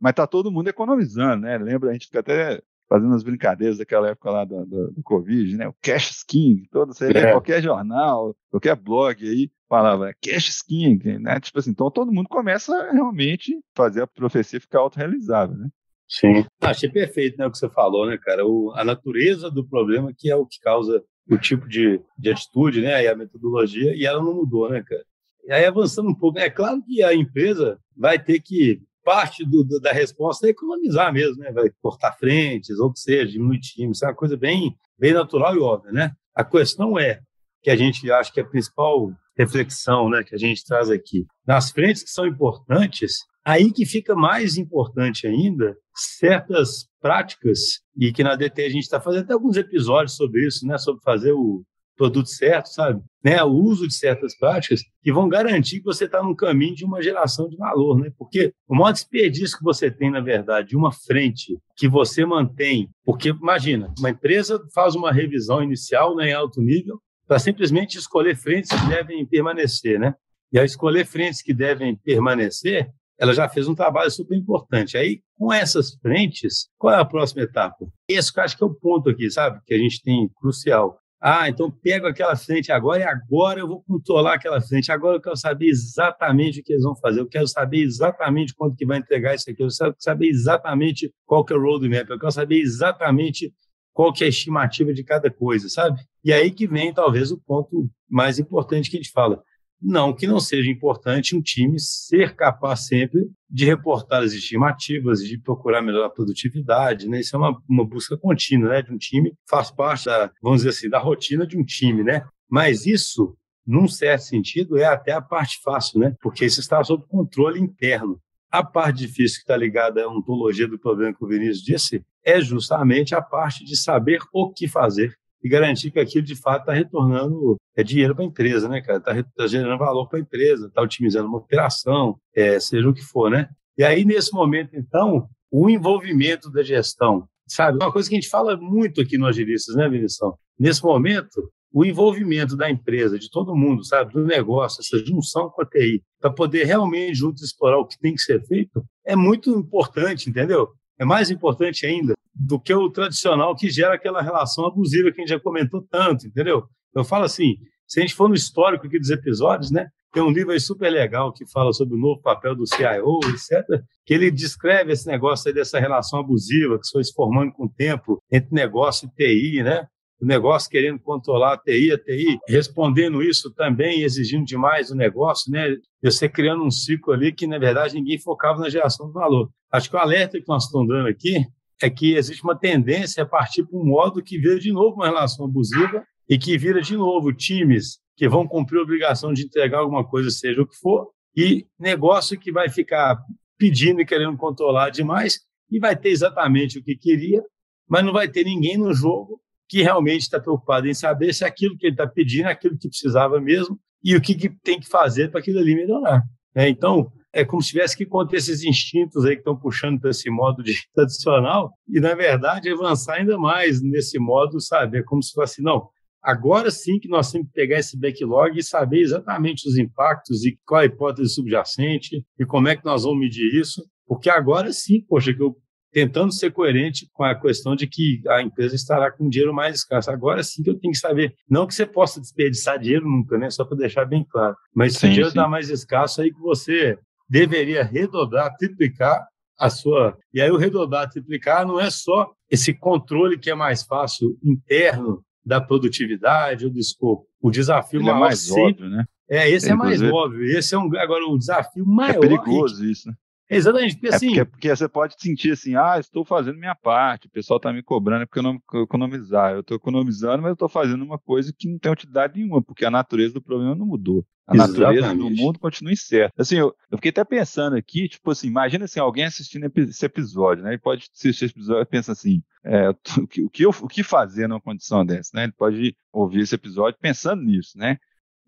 mas 0.00 0.10
está 0.10 0.26
todo 0.26 0.50
mundo 0.50 0.66
economizando, 0.66 1.42
né? 1.42 1.56
Lembra, 1.56 1.90
a 1.90 1.92
gente 1.92 2.06
fica 2.06 2.18
até 2.18 2.60
fazendo 2.88 3.14
as 3.14 3.22
brincadeiras 3.22 3.78
daquela 3.78 4.08
época 4.08 4.28
lá 4.28 4.44
do, 4.44 4.66
do, 4.66 4.90
do 4.90 5.02
Covid, 5.04 5.56
né? 5.56 5.68
O 5.68 5.74
cash 5.80 6.10
skin, 6.10 6.64
todo, 6.68 6.92
você 6.92 7.10
é. 7.16 7.30
qualquer 7.30 7.62
jornal, 7.62 8.34
qualquer 8.50 8.74
blog 8.74 9.24
aí, 9.24 9.50
falava 9.68 10.12
cash 10.22 10.48
skin, 10.48 10.98
né? 11.20 11.38
Tipo 11.40 11.58
assim, 11.58 11.70
então 11.70 11.90
todo 11.90 12.12
mundo 12.12 12.28
começa 12.28 12.74
a 12.74 12.92
realmente 12.92 13.58
fazer 13.76 14.02
a 14.02 14.06
profecia 14.06 14.60
ficar 14.60 14.80
autorrealizável, 14.80 15.56
né? 15.56 15.68
Sim. 16.08 16.44
Ah, 16.60 16.70
achei 16.70 16.88
perfeito 16.88 17.36
né, 17.36 17.46
o 17.46 17.50
que 17.50 17.58
você 17.58 17.68
falou, 17.68 18.06
né, 18.06 18.16
cara? 18.16 18.46
O, 18.46 18.72
a 18.74 18.82
natureza 18.82 19.50
do 19.50 19.66
problema 19.66 20.12
que 20.16 20.30
é 20.30 20.36
o 20.36 20.46
que 20.46 20.58
causa 20.60 21.04
o 21.30 21.36
tipo 21.36 21.68
de, 21.68 22.00
de 22.18 22.30
atitude, 22.30 22.80
né? 22.80 23.04
E 23.04 23.08
a 23.08 23.14
metodologia, 23.14 23.94
e 23.94 24.06
ela 24.06 24.22
não 24.22 24.34
mudou, 24.34 24.70
né, 24.70 24.82
cara? 24.82 25.04
E 25.44 25.52
aí, 25.52 25.64
avançando 25.64 26.08
um 26.08 26.14
pouco, 26.14 26.38
é 26.38 26.48
claro 26.48 26.82
que 26.82 27.02
a 27.02 27.14
empresa 27.14 27.78
vai 27.96 28.18
ter 28.18 28.40
que 28.40 28.82
parte 29.04 29.44
do, 29.44 29.64
do, 29.64 29.80
da 29.80 29.92
resposta 29.92 30.46
é 30.46 30.50
economizar 30.50 31.12
mesmo, 31.12 31.42
né? 31.42 31.52
Vai 31.52 31.70
cortar 31.80 32.12
frentes, 32.12 32.78
ou 32.78 32.92
que 32.92 33.00
seja, 33.00 33.32
diminuir 33.32 33.60
times, 33.60 33.98
isso 33.98 34.04
é 34.04 34.08
uma 34.08 34.14
coisa 34.14 34.36
bem, 34.36 34.76
bem 34.98 35.12
natural 35.12 35.54
e 35.56 35.58
óbvia, 35.58 35.92
né? 35.92 36.12
A 36.34 36.44
questão 36.44 36.98
é 36.98 37.20
que 37.62 37.70
a 37.70 37.76
gente 37.76 38.10
acha 38.10 38.32
que 38.32 38.40
é 38.40 38.42
a 38.42 38.46
principal 38.46 39.10
reflexão, 39.38 40.10
né, 40.10 40.24
que 40.24 40.34
a 40.34 40.38
gente 40.38 40.64
traz 40.64 40.90
aqui, 40.90 41.26
nas 41.46 41.70
frentes 41.70 42.02
que 42.02 42.10
são 42.10 42.26
importantes, 42.26 43.18
aí 43.44 43.72
que 43.72 43.86
fica 43.86 44.14
mais 44.14 44.56
importante 44.56 45.26
ainda 45.26 45.76
certas 45.94 46.88
práticas 47.00 47.80
e 47.96 48.12
que 48.12 48.24
na 48.24 48.34
DT 48.34 48.62
a 48.62 48.68
gente 48.68 48.82
está 48.82 49.00
fazendo 49.00 49.24
até 49.24 49.32
alguns 49.32 49.56
episódios 49.56 50.16
sobre 50.16 50.46
isso, 50.46 50.66
né, 50.66 50.76
sobre 50.76 51.02
fazer 51.02 51.32
o 51.32 51.62
produto 51.98 52.28
certo, 52.28 52.66
sabe? 52.68 53.02
Né? 53.22 53.42
O 53.42 53.50
uso 53.50 53.86
de 53.86 53.92
certas 53.92 54.38
práticas 54.38 54.80
que 55.02 55.12
vão 55.12 55.28
garantir 55.28 55.80
que 55.80 55.84
você 55.84 56.04
está 56.04 56.22
no 56.22 56.36
caminho 56.36 56.74
de 56.74 56.84
uma 56.84 57.02
geração 57.02 57.48
de 57.48 57.56
valor, 57.56 57.98
né? 57.98 58.10
Porque 58.16 58.54
o 58.68 58.74
maior 58.76 58.92
desperdício 58.92 59.58
que 59.58 59.64
você 59.64 59.90
tem, 59.90 60.08
na 60.08 60.20
verdade, 60.20 60.68
de 60.68 60.76
uma 60.76 60.92
frente 60.92 61.58
que 61.76 61.88
você 61.88 62.24
mantém, 62.24 62.88
porque 63.04 63.30
imagina, 63.30 63.92
uma 63.98 64.10
empresa 64.10 64.64
faz 64.72 64.94
uma 64.94 65.12
revisão 65.12 65.60
inicial 65.60 66.14
né, 66.14 66.30
em 66.30 66.32
alto 66.32 66.62
nível 66.62 67.00
para 67.28 67.38
simplesmente 67.38 67.98
escolher 67.98 68.34
frentes 68.34 68.70
que 68.70 68.88
devem 68.88 69.24
permanecer, 69.26 70.00
né? 70.00 70.14
E 70.50 70.58
ao 70.58 70.64
escolher 70.64 71.04
frentes 71.04 71.42
que 71.42 71.52
devem 71.52 71.94
permanecer, 71.94 72.90
ela 73.18 73.34
já 73.34 73.46
fez 73.48 73.68
um 73.68 73.74
trabalho 73.74 74.10
super 74.10 74.34
importante. 74.34 74.96
Aí, 74.96 75.20
com 75.36 75.52
essas 75.52 75.94
frentes, 76.00 76.68
qual 76.78 76.94
é 76.94 76.98
a 76.98 77.04
próxima 77.04 77.42
etapa? 77.42 77.86
Esse 78.08 78.32
eu 78.34 78.42
acho 78.42 78.56
que 78.56 78.64
é 78.64 78.66
o 78.66 78.74
ponto 78.74 79.10
aqui, 79.10 79.30
sabe? 79.30 79.60
Que 79.66 79.74
a 79.74 79.78
gente 79.78 80.02
tem 80.02 80.30
crucial. 80.40 80.98
Ah, 81.20 81.48
então 81.48 81.68
pego 81.68 82.06
aquela 82.06 82.36
frente 82.36 82.70
agora 82.70 83.00
e 83.00 83.02
agora 83.02 83.58
eu 83.58 83.66
vou 83.66 83.82
controlar 83.82 84.34
aquela 84.34 84.60
frente. 84.60 84.90
Agora 84.90 85.16
eu 85.16 85.20
quero 85.20 85.36
saber 85.36 85.66
exatamente 85.66 86.60
o 86.60 86.62
que 86.62 86.72
eles 86.72 86.84
vão 86.84 86.96
fazer. 86.96 87.20
Eu 87.20 87.28
quero 87.28 87.46
saber 87.46 87.82
exatamente 87.82 88.54
quanto 88.54 88.76
que 88.76 88.86
vai 88.86 88.98
entregar 88.98 89.34
isso 89.34 89.50
aqui. 89.50 89.62
Eu 89.62 89.68
quero 89.68 89.94
saber 89.98 90.28
exatamente 90.28 91.12
qual 91.26 91.44
que 91.44 91.52
é 91.52 91.56
o 91.56 91.60
roadmap. 91.60 92.08
Eu 92.08 92.18
quero 92.18 92.32
saber 92.32 92.60
exatamente 92.60 93.52
qual 93.92 94.12
que 94.12 94.22
é 94.22 94.28
a 94.28 94.30
estimativa 94.30 94.94
de 94.94 95.02
cada 95.02 95.28
coisa, 95.28 95.68
sabe? 95.68 96.00
E 96.24 96.32
aí 96.32 96.50
que 96.50 96.66
vem 96.66 96.92
talvez 96.92 97.30
o 97.30 97.38
ponto 97.38 97.88
mais 98.08 98.38
importante 98.38 98.90
que 98.90 98.96
a 98.96 99.00
gente 99.00 99.12
fala. 99.12 99.42
Não 99.80 100.12
que 100.12 100.26
não 100.26 100.40
seja 100.40 100.68
importante 100.68 101.36
um 101.36 101.40
time 101.40 101.78
ser 101.78 102.34
capaz 102.34 102.86
sempre 102.86 103.30
de 103.48 103.64
reportar 103.64 104.24
as 104.24 104.32
estimativas, 104.32 105.20
de 105.20 105.38
procurar 105.38 105.80
melhorar 105.80 106.06
a 106.06 106.10
produtividade, 106.10 107.08
né? 107.08 107.20
Isso 107.20 107.36
é 107.36 107.38
uma, 107.38 107.62
uma 107.68 107.86
busca 107.86 108.16
contínua, 108.16 108.70
né? 108.70 108.82
De 108.82 108.92
um 108.92 108.98
time, 108.98 109.32
faz 109.48 109.70
parte, 109.70 110.06
da, 110.06 110.32
vamos 110.42 110.58
dizer 110.58 110.70
assim, 110.70 110.88
da 110.88 110.98
rotina 110.98 111.46
de 111.46 111.56
um 111.56 111.64
time, 111.64 112.02
né? 112.02 112.26
Mas 112.50 112.86
isso, 112.86 113.36
num 113.64 113.86
certo 113.86 114.22
sentido, 114.22 114.76
é 114.76 114.84
até 114.84 115.12
a 115.12 115.22
parte 115.22 115.60
fácil, 115.62 116.00
né? 116.00 116.16
Porque 116.20 116.44
isso 116.44 116.58
está 116.58 116.82
sob 116.82 117.06
controle 117.06 117.60
interno. 117.60 118.20
A 118.50 118.64
parte 118.64 119.06
difícil 119.06 119.36
que 119.36 119.42
está 119.42 119.56
ligada 119.56 120.02
à 120.02 120.08
ontologia 120.08 120.66
do 120.66 120.78
problema 120.78 121.14
que 121.14 121.24
o 121.24 121.28
Vinícius 121.28 121.62
disse 121.62 122.04
é 122.24 122.40
justamente 122.40 123.14
a 123.14 123.22
parte 123.22 123.64
de 123.64 123.76
saber 123.76 124.20
o 124.32 124.50
que 124.50 124.66
fazer 124.66 125.14
e 125.42 125.48
garantir 125.48 125.90
que 125.90 126.00
aquilo 126.00 126.24
de 126.24 126.36
fato 126.36 126.62
está 126.62 126.72
retornando 126.72 127.56
é 127.76 127.82
dinheiro 127.82 128.14
para 128.14 128.24
a 128.24 128.26
empresa, 128.26 128.68
né, 128.68 128.80
cara? 128.80 128.98
Está 128.98 129.22
tá 129.36 129.46
gerando 129.46 129.78
valor 129.78 130.08
para 130.08 130.18
a 130.18 130.22
empresa, 130.22 130.66
está 130.66 130.82
otimizando 130.82 131.28
uma 131.28 131.38
operação, 131.38 132.18
é, 132.34 132.58
seja 132.58 132.88
o 132.88 132.94
que 132.94 133.02
for, 133.02 133.30
né? 133.30 133.48
E 133.76 133.84
aí, 133.84 134.04
nesse 134.04 134.32
momento, 134.32 134.74
então, 134.74 135.28
o 135.50 135.70
envolvimento 135.70 136.50
da 136.50 136.62
gestão, 136.62 137.28
sabe? 137.46 137.78
Uma 137.80 137.92
coisa 137.92 138.08
que 138.08 138.16
a 138.16 138.20
gente 138.20 138.30
fala 138.30 138.56
muito 138.56 139.00
aqui 139.00 139.16
no 139.16 139.26
Agilistas, 139.26 139.76
né, 139.76 139.88
Vinição? 139.88 140.36
Nesse 140.58 140.82
momento, 140.82 141.50
o 141.72 141.84
envolvimento 141.84 142.56
da 142.56 142.68
empresa, 142.68 143.18
de 143.18 143.30
todo 143.30 143.54
mundo, 143.54 143.84
sabe? 143.84 144.12
Do 144.12 144.24
negócio, 144.24 144.80
essa 144.80 145.04
junção 145.04 145.48
com 145.50 145.62
a 145.62 145.66
TI, 145.66 146.02
para 146.20 146.32
poder 146.32 146.64
realmente 146.64 147.14
juntos 147.14 147.42
explorar 147.44 147.78
o 147.78 147.86
que 147.86 147.98
tem 147.98 148.14
que 148.14 148.22
ser 148.22 148.44
feito, 148.44 148.84
é 149.06 149.14
muito 149.14 149.50
importante, 149.50 150.28
entendeu? 150.28 150.68
É 150.98 151.04
mais 151.04 151.30
importante 151.30 151.86
ainda 151.86 152.17
do 152.38 152.60
que 152.60 152.72
o 152.72 152.90
tradicional 152.90 153.56
que 153.56 153.68
gera 153.70 153.94
aquela 153.94 154.22
relação 154.22 154.66
abusiva 154.66 155.10
que 155.10 155.20
a 155.20 155.24
gente 155.24 155.34
já 155.34 155.40
comentou 155.40 155.82
tanto, 155.90 156.26
entendeu? 156.26 156.64
Eu 156.94 157.04
falo 157.04 157.24
assim, 157.24 157.56
se 157.86 157.98
a 157.98 158.02
gente 158.02 158.14
for 158.14 158.28
no 158.28 158.34
histórico 158.34 158.86
aqui 158.86 158.98
dos 158.98 159.10
episódios, 159.10 159.70
né? 159.70 159.88
Tem 160.12 160.22
um 160.22 160.30
livro 160.30 160.52
aí 160.52 160.60
super 160.60 160.90
legal 160.90 161.32
que 161.32 161.44
fala 161.50 161.72
sobre 161.72 161.94
o 161.94 161.98
novo 161.98 162.20
papel 162.22 162.54
do 162.54 162.66
CIO, 162.66 163.20
etc., 163.28 163.82
que 164.06 164.14
ele 164.14 164.30
descreve 164.30 164.92
esse 164.92 165.06
negócio 165.06 165.48
aí 165.48 165.54
dessa 165.54 165.78
relação 165.78 166.20
abusiva 166.20 166.78
que 166.78 166.88
foi 166.90 167.04
se 167.04 167.12
formando 167.12 167.52
com 167.52 167.66
o 167.66 167.70
tempo 167.70 168.22
entre 168.32 168.54
negócio 168.54 169.06
e 169.06 169.10
TI, 169.10 169.62
né? 169.62 169.86
o 170.20 170.26
negócio 170.26 170.68
querendo 170.68 170.98
controlar 170.98 171.54
a 171.54 171.58
TI, 171.58 171.92
a 171.92 171.98
TI 171.98 172.38
respondendo 172.48 173.22
isso 173.22 173.52
também, 173.54 174.02
exigindo 174.02 174.44
demais 174.44 174.90
o 174.90 174.96
negócio, 174.96 175.50
né? 175.50 175.76
Você 176.02 176.28
criando 176.28 176.64
um 176.64 176.70
ciclo 176.70 177.12
ali 177.12 177.32
que, 177.32 177.46
na 177.46 177.58
verdade, 177.58 177.94
ninguém 177.94 178.18
focava 178.18 178.58
na 178.58 178.68
geração 178.68 179.06
de 179.06 179.12
valor. 179.12 179.48
Acho 179.72 179.88
que 179.88 179.96
o 179.96 179.98
alerta 179.98 180.38
que 180.38 180.48
nós 180.48 180.64
estamos 180.64 180.88
dando 180.88 181.08
aqui 181.08 181.46
é 181.80 181.88
que 181.88 182.14
existe 182.14 182.42
uma 182.42 182.58
tendência 182.58 183.22
a 183.22 183.26
partir 183.26 183.64
para 183.64 183.78
um 183.78 183.84
modo 183.84 184.22
que 184.22 184.38
vira 184.38 184.58
de 184.58 184.72
novo 184.72 184.96
uma 184.96 185.06
relação 185.06 185.44
abusiva 185.46 186.04
e 186.28 186.36
que 186.36 186.58
vira 186.58 186.80
de 186.80 186.96
novo 186.96 187.32
times 187.32 187.98
que 188.16 188.28
vão 188.28 188.46
cumprir 188.46 188.78
a 188.80 188.82
obrigação 188.82 189.32
de 189.32 189.44
entregar 189.44 189.78
alguma 189.78 190.04
coisa, 190.04 190.30
seja 190.30 190.60
o 190.60 190.66
que 190.66 190.76
for, 190.76 191.08
e 191.36 191.66
negócio 191.78 192.38
que 192.38 192.50
vai 192.50 192.68
ficar 192.68 193.16
pedindo 193.56 194.00
e 194.00 194.06
querendo 194.06 194.36
controlar 194.36 194.90
demais 194.90 195.40
e 195.70 195.78
vai 195.78 195.94
ter 195.94 196.08
exatamente 196.08 196.78
o 196.78 196.82
que 196.82 196.96
queria, 196.96 197.42
mas 197.88 198.04
não 198.04 198.12
vai 198.12 198.28
ter 198.28 198.44
ninguém 198.44 198.76
no 198.76 198.92
jogo 198.92 199.40
que 199.68 199.82
realmente 199.82 200.22
está 200.22 200.40
preocupado 200.40 200.88
em 200.88 200.94
saber 200.94 201.32
se 201.32 201.44
aquilo 201.44 201.76
que 201.76 201.86
ele 201.86 201.94
está 201.94 202.06
pedindo 202.06 202.48
é 202.48 202.52
aquilo 202.52 202.76
que 202.76 202.88
precisava 202.88 203.40
mesmo 203.40 203.78
e 204.02 204.16
o 204.16 204.20
que, 204.20 204.34
que 204.34 204.48
tem 204.48 204.80
que 204.80 204.88
fazer 204.88 205.30
para 205.30 205.40
aquilo 205.40 205.58
ali 205.58 205.74
melhorar. 205.74 206.22
É, 206.54 206.68
então, 206.68 207.12
é 207.38 207.44
como 207.44 207.62
se 207.62 207.68
tivesse 207.68 207.96
que 207.96 208.04
conter 208.04 208.38
esses 208.38 208.64
instintos 208.64 209.24
aí 209.24 209.34
que 209.34 209.40
estão 209.40 209.56
puxando 209.56 210.00
para 210.00 210.10
esse 210.10 210.28
modo 210.28 210.60
de 210.60 210.74
tradicional 210.92 211.72
e, 211.88 212.00
na 212.00 212.14
verdade, 212.14 212.68
avançar 212.68 213.14
ainda 213.14 213.38
mais 213.38 213.80
nesse 213.80 214.18
modo, 214.18 214.60
sabe? 214.60 214.98
É 214.98 215.02
como 215.04 215.22
se 215.22 215.32
fosse, 215.32 215.62
não, 215.62 215.88
agora 216.20 216.68
sim 216.68 216.98
que 216.98 217.08
nós 217.08 217.30
temos 217.30 217.46
que 217.46 217.52
pegar 217.52 217.78
esse 217.78 217.96
backlog 217.96 218.58
e 218.58 218.62
saber 218.62 219.02
exatamente 219.02 219.68
os 219.68 219.78
impactos 219.78 220.44
e 220.44 220.58
qual 220.66 220.80
a 220.80 220.84
hipótese 220.84 221.32
subjacente 221.32 222.24
e 222.38 222.44
como 222.44 222.66
é 222.66 222.76
que 222.76 222.84
nós 222.84 223.04
vamos 223.04 223.20
medir 223.20 223.54
isso, 223.54 223.84
porque 224.04 224.28
agora 224.28 224.72
sim, 224.72 225.00
poxa, 225.00 225.32
que 225.32 225.40
eu 225.40 225.56
tentando 225.92 226.32
ser 226.32 226.52
coerente 226.52 227.08
com 227.12 227.24
a 227.24 227.34
questão 227.34 227.74
de 227.74 227.86
que 227.86 228.20
a 228.28 228.42
empresa 228.42 228.74
estará 228.74 229.10
com 229.10 229.28
dinheiro 229.28 229.54
mais 229.54 229.76
escasso. 229.76 230.10
Agora 230.10 230.42
sim 230.42 230.62
que 230.62 230.68
eu 230.68 230.78
tenho 230.78 230.92
que 230.92 230.98
saber, 230.98 231.34
não 231.48 231.66
que 231.66 231.74
você 231.74 231.86
possa 231.86 232.20
desperdiçar 232.20 232.78
dinheiro 232.78 233.08
nunca, 233.08 233.38
né? 233.38 233.48
Só 233.48 233.64
para 233.64 233.78
deixar 233.78 234.04
bem 234.04 234.24
claro. 234.28 234.54
Mas 234.74 234.94
se 234.94 235.06
o 235.06 235.08
dinheiro 235.08 235.28
está 235.28 235.48
mais 235.48 235.70
escasso, 235.70 236.20
aí 236.20 236.30
que 236.32 236.40
você 236.40 236.98
deveria 237.28 237.84
redobrar, 237.84 238.56
triplicar 238.56 239.26
a 239.58 239.68
sua. 239.68 240.16
E 240.32 240.40
aí 240.40 240.50
o 240.50 240.56
redobrar, 240.56 241.08
triplicar 241.10 241.66
não 241.66 241.80
é 241.80 241.90
só 241.90 242.30
esse 242.50 242.72
controle 242.72 243.38
que 243.38 243.50
é 243.50 243.54
mais 243.54 243.82
fácil 243.82 244.38
interno 244.42 245.22
da 245.44 245.60
produtividade 245.60 246.64
ou 246.64 246.70
do 246.70 246.78
escopo. 246.78 247.26
O 247.40 247.50
desafio 247.50 248.00
Ele 248.00 248.10
é 248.10 248.14
mais 248.14 248.40
sempre... 248.40 248.62
óbvio, 248.62 248.88
né? 248.88 249.04
É, 249.30 249.50
esse 249.50 249.68
é, 249.68 249.72
é 249.72 249.74
mais 249.74 250.02
óbvio. 250.02 250.44
Esse 250.44 250.74
é 250.74 250.78
um 250.78 250.90
agora 250.96 251.24
o 251.26 251.38
desafio 251.38 251.84
maior. 251.86 252.16
É 252.16 252.20
perigoso 252.20 252.84
isso, 252.84 253.08
né? 253.08 253.14
Exatamente, 253.50 253.94
porque 253.94 254.06
é 254.08 254.14
assim. 254.14 254.26
Porque, 254.28 254.44
porque, 254.44 254.76
você 254.76 254.88
pode 254.88 255.14
sentir 255.18 255.52
assim, 255.52 255.74
ah, 255.74 255.96
estou 255.98 256.24
fazendo 256.24 256.58
minha 256.58 256.74
parte, 256.74 257.26
o 257.26 257.30
pessoal 257.30 257.56
está 257.56 257.72
me 257.72 257.82
cobrando 257.82 258.26
porque 258.26 258.38
eu 258.40 258.42
não 258.42 258.60
economizar. 258.82 259.52
Eu 259.52 259.60
estou 259.60 259.76
economizando, 259.76 260.42
mas 260.42 260.50
eu 260.50 260.54
estou 260.54 260.68
fazendo 260.68 261.02
uma 261.02 261.18
coisa 261.18 261.52
que 261.56 261.68
não 261.68 261.78
tem 261.78 261.90
utilidade 261.90 262.38
nenhuma, 262.38 262.62
porque 262.62 262.84
a 262.84 262.90
natureza 262.90 263.34
do 263.34 263.42
problema 263.42 263.74
não 263.74 263.86
mudou. 263.86 264.24
A 264.46 264.54
Exatamente. 264.54 264.80
natureza 264.80 265.14
do 265.14 265.30
mundo 265.30 265.58
continua 265.58 265.92
incerta. 265.92 266.40
Assim, 266.40 266.56
eu, 266.56 266.74
eu, 266.90 266.98
fiquei 266.98 267.10
até 267.10 267.24
pensando 267.24 267.76
aqui, 267.76 268.08
tipo 268.08 268.30
assim, 268.30 268.48
imagina 268.48 268.86
assim, 268.86 269.00
alguém 269.00 269.24
assistindo 269.24 269.70
esse 269.76 270.04
episódio, 270.04 270.64
né? 270.64 270.70
Ele 270.70 270.78
pode 270.78 271.08
assistir 271.14 271.44
esse 271.46 271.54
episódio 271.54 271.82
e 271.82 271.86
pensa 271.86 272.12
assim, 272.12 272.42
é, 272.64 272.88
o, 272.88 273.26
que, 273.26 273.42
o, 273.42 273.50
que 273.50 273.62
eu, 273.64 273.70
o 273.70 273.88
que 273.88 274.02
fazer 274.02 274.46
numa 274.46 274.60
condição 274.60 275.04
dessa, 275.04 275.30
né? 275.34 275.44
Ele 275.44 275.52
pode 275.52 275.96
ouvir 276.12 276.40
esse 276.40 276.54
episódio 276.54 276.98
pensando 277.00 277.42
nisso, 277.42 277.76
né? 277.76 277.98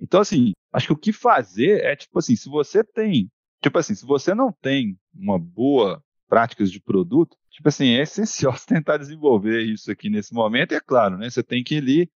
Então, 0.01 0.21
assim, 0.21 0.53
acho 0.73 0.87
que 0.87 0.93
o 0.93 0.97
que 0.97 1.13
fazer 1.13 1.85
é, 1.85 1.95
tipo 1.95 2.19
assim, 2.19 2.35
se 2.35 2.49
você 2.49 2.83
tem 2.83 3.31
Tipo 3.63 3.79
assim, 3.79 3.95
se 3.95 4.05
você 4.05 4.35
não 4.35 4.53
tem 4.53 4.99
uma 5.15 5.39
boa 5.39 6.03
práticas 6.29 6.71
de 6.71 6.81
produto, 6.81 7.37
tipo 7.51 7.69
assim, 7.69 7.89
é 7.89 8.03
essencial 8.03 8.53
você 8.57 8.67
tentar 8.67 8.97
desenvolver 8.97 9.63
isso 9.63 9.91
aqui 9.91 10.09
nesse 10.09 10.33
momento, 10.33 10.73
e 10.73 10.77
é 10.77 10.81
claro, 10.81 11.19
né? 11.19 11.29
Você 11.29 11.43
tem 11.43 11.63
que 11.63 11.77
ir 11.77 12.11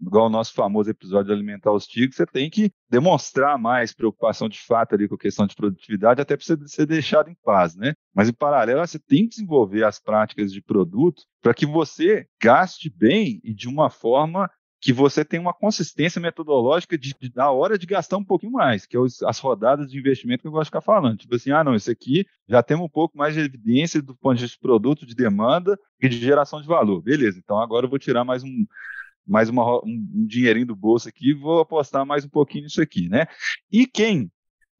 igual 0.00 0.26
o 0.26 0.30
nosso 0.30 0.54
famoso 0.54 0.90
episódio 0.90 1.26
de 1.26 1.32
alimentar 1.32 1.72
os 1.72 1.86
tigres, 1.86 2.16
você 2.16 2.26
tem 2.26 2.48
que 2.48 2.70
demonstrar 2.88 3.58
mais 3.58 3.92
preocupação 3.92 4.48
de 4.48 4.60
fato 4.60 4.94
ali 4.94 5.08
com 5.08 5.14
a 5.14 5.18
questão 5.18 5.46
de 5.46 5.54
produtividade, 5.54 6.20
até 6.20 6.36
para 6.36 6.44
você 6.44 6.56
ser 6.66 6.86
deixado 6.86 7.28
em 7.28 7.36
paz, 7.42 7.74
né? 7.74 7.94
Mas 8.14 8.28
em 8.28 8.32
paralelo, 8.32 8.80
você 8.80 8.98
tem 8.98 9.24
que 9.24 9.30
desenvolver 9.30 9.84
as 9.84 9.98
práticas 9.98 10.52
de 10.52 10.62
produto 10.62 11.22
para 11.42 11.54
que 11.54 11.66
você 11.66 12.26
gaste 12.40 12.90
bem 12.90 13.40
e 13.42 13.54
de 13.54 13.68
uma 13.68 13.90
forma 13.90 14.50
que 14.80 14.92
você 14.92 15.24
tem 15.24 15.38
uma 15.38 15.52
consistência 15.52 16.20
metodológica 16.20 16.96
de, 16.96 17.14
de, 17.20 17.28
da 17.28 17.50
hora 17.50 17.78
de 17.78 17.86
gastar 17.86 18.16
um 18.16 18.24
pouquinho 18.24 18.52
mais, 18.52 18.86
que 18.86 18.96
é 18.96 19.00
os, 19.00 19.22
as 19.22 19.38
rodadas 19.38 19.90
de 19.90 19.98
investimento 19.98 20.40
que 20.40 20.48
eu 20.48 20.52
gosto 20.52 20.64
de 20.64 20.70
ficar 20.70 20.80
falando. 20.80 21.18
Tipo 21.18 21.34
assim, 21.34 21.50
ah, 21.50 21.62
não, 21.62 21.74
isso 21.74 21.90
aqui 21.90 22.26
já 22.48 22.62
tem 22.62 22.76
um 22.76 22.88
pouco 22.88 23.16
mais 23.16 23.34
de 23.34 23.40
evidência 23.40 24.00
do 24.00 24.16
ponto 24.16 24.36
de 24.36 24.42
vista 24.42 24.56
de 24.56 24.60
produto, 24.60 25.04
de 25.04 25.14
demanda 25.14 25.78
e 26.00 26.08
de 26.08 26.18
geração 26.18 26.62
de 26.62 26.66
valor. 26.66 27.02
Beleza, 27.02 27.38
então 27.38 27.58
agora 27.58 27.84
eu 27.84 27.90
vou 27.90 27.98
tirar 27.98 28.24
mais 28.24 28.42
um, 28.42 28.66
mais 29.26 29.50
uma, 29.50 29.84
um, 29.84 30.08
um 30.14 30.26
dinheirinho 30.26 30.66
do 30.66 30.76
bolso 30.76 31.08
aqui 31.08 31.34
vou 31.34 31.60
apostar 31.60 32.06
mais 32.06 32.24
um 32.24 32.30
pouquinho 32.30 32.64
nisso 32.64 32.80
aqui, 32.80 33.08
né? 33.08 33.26
E 33.70 33.86
quem? 33.86 34.30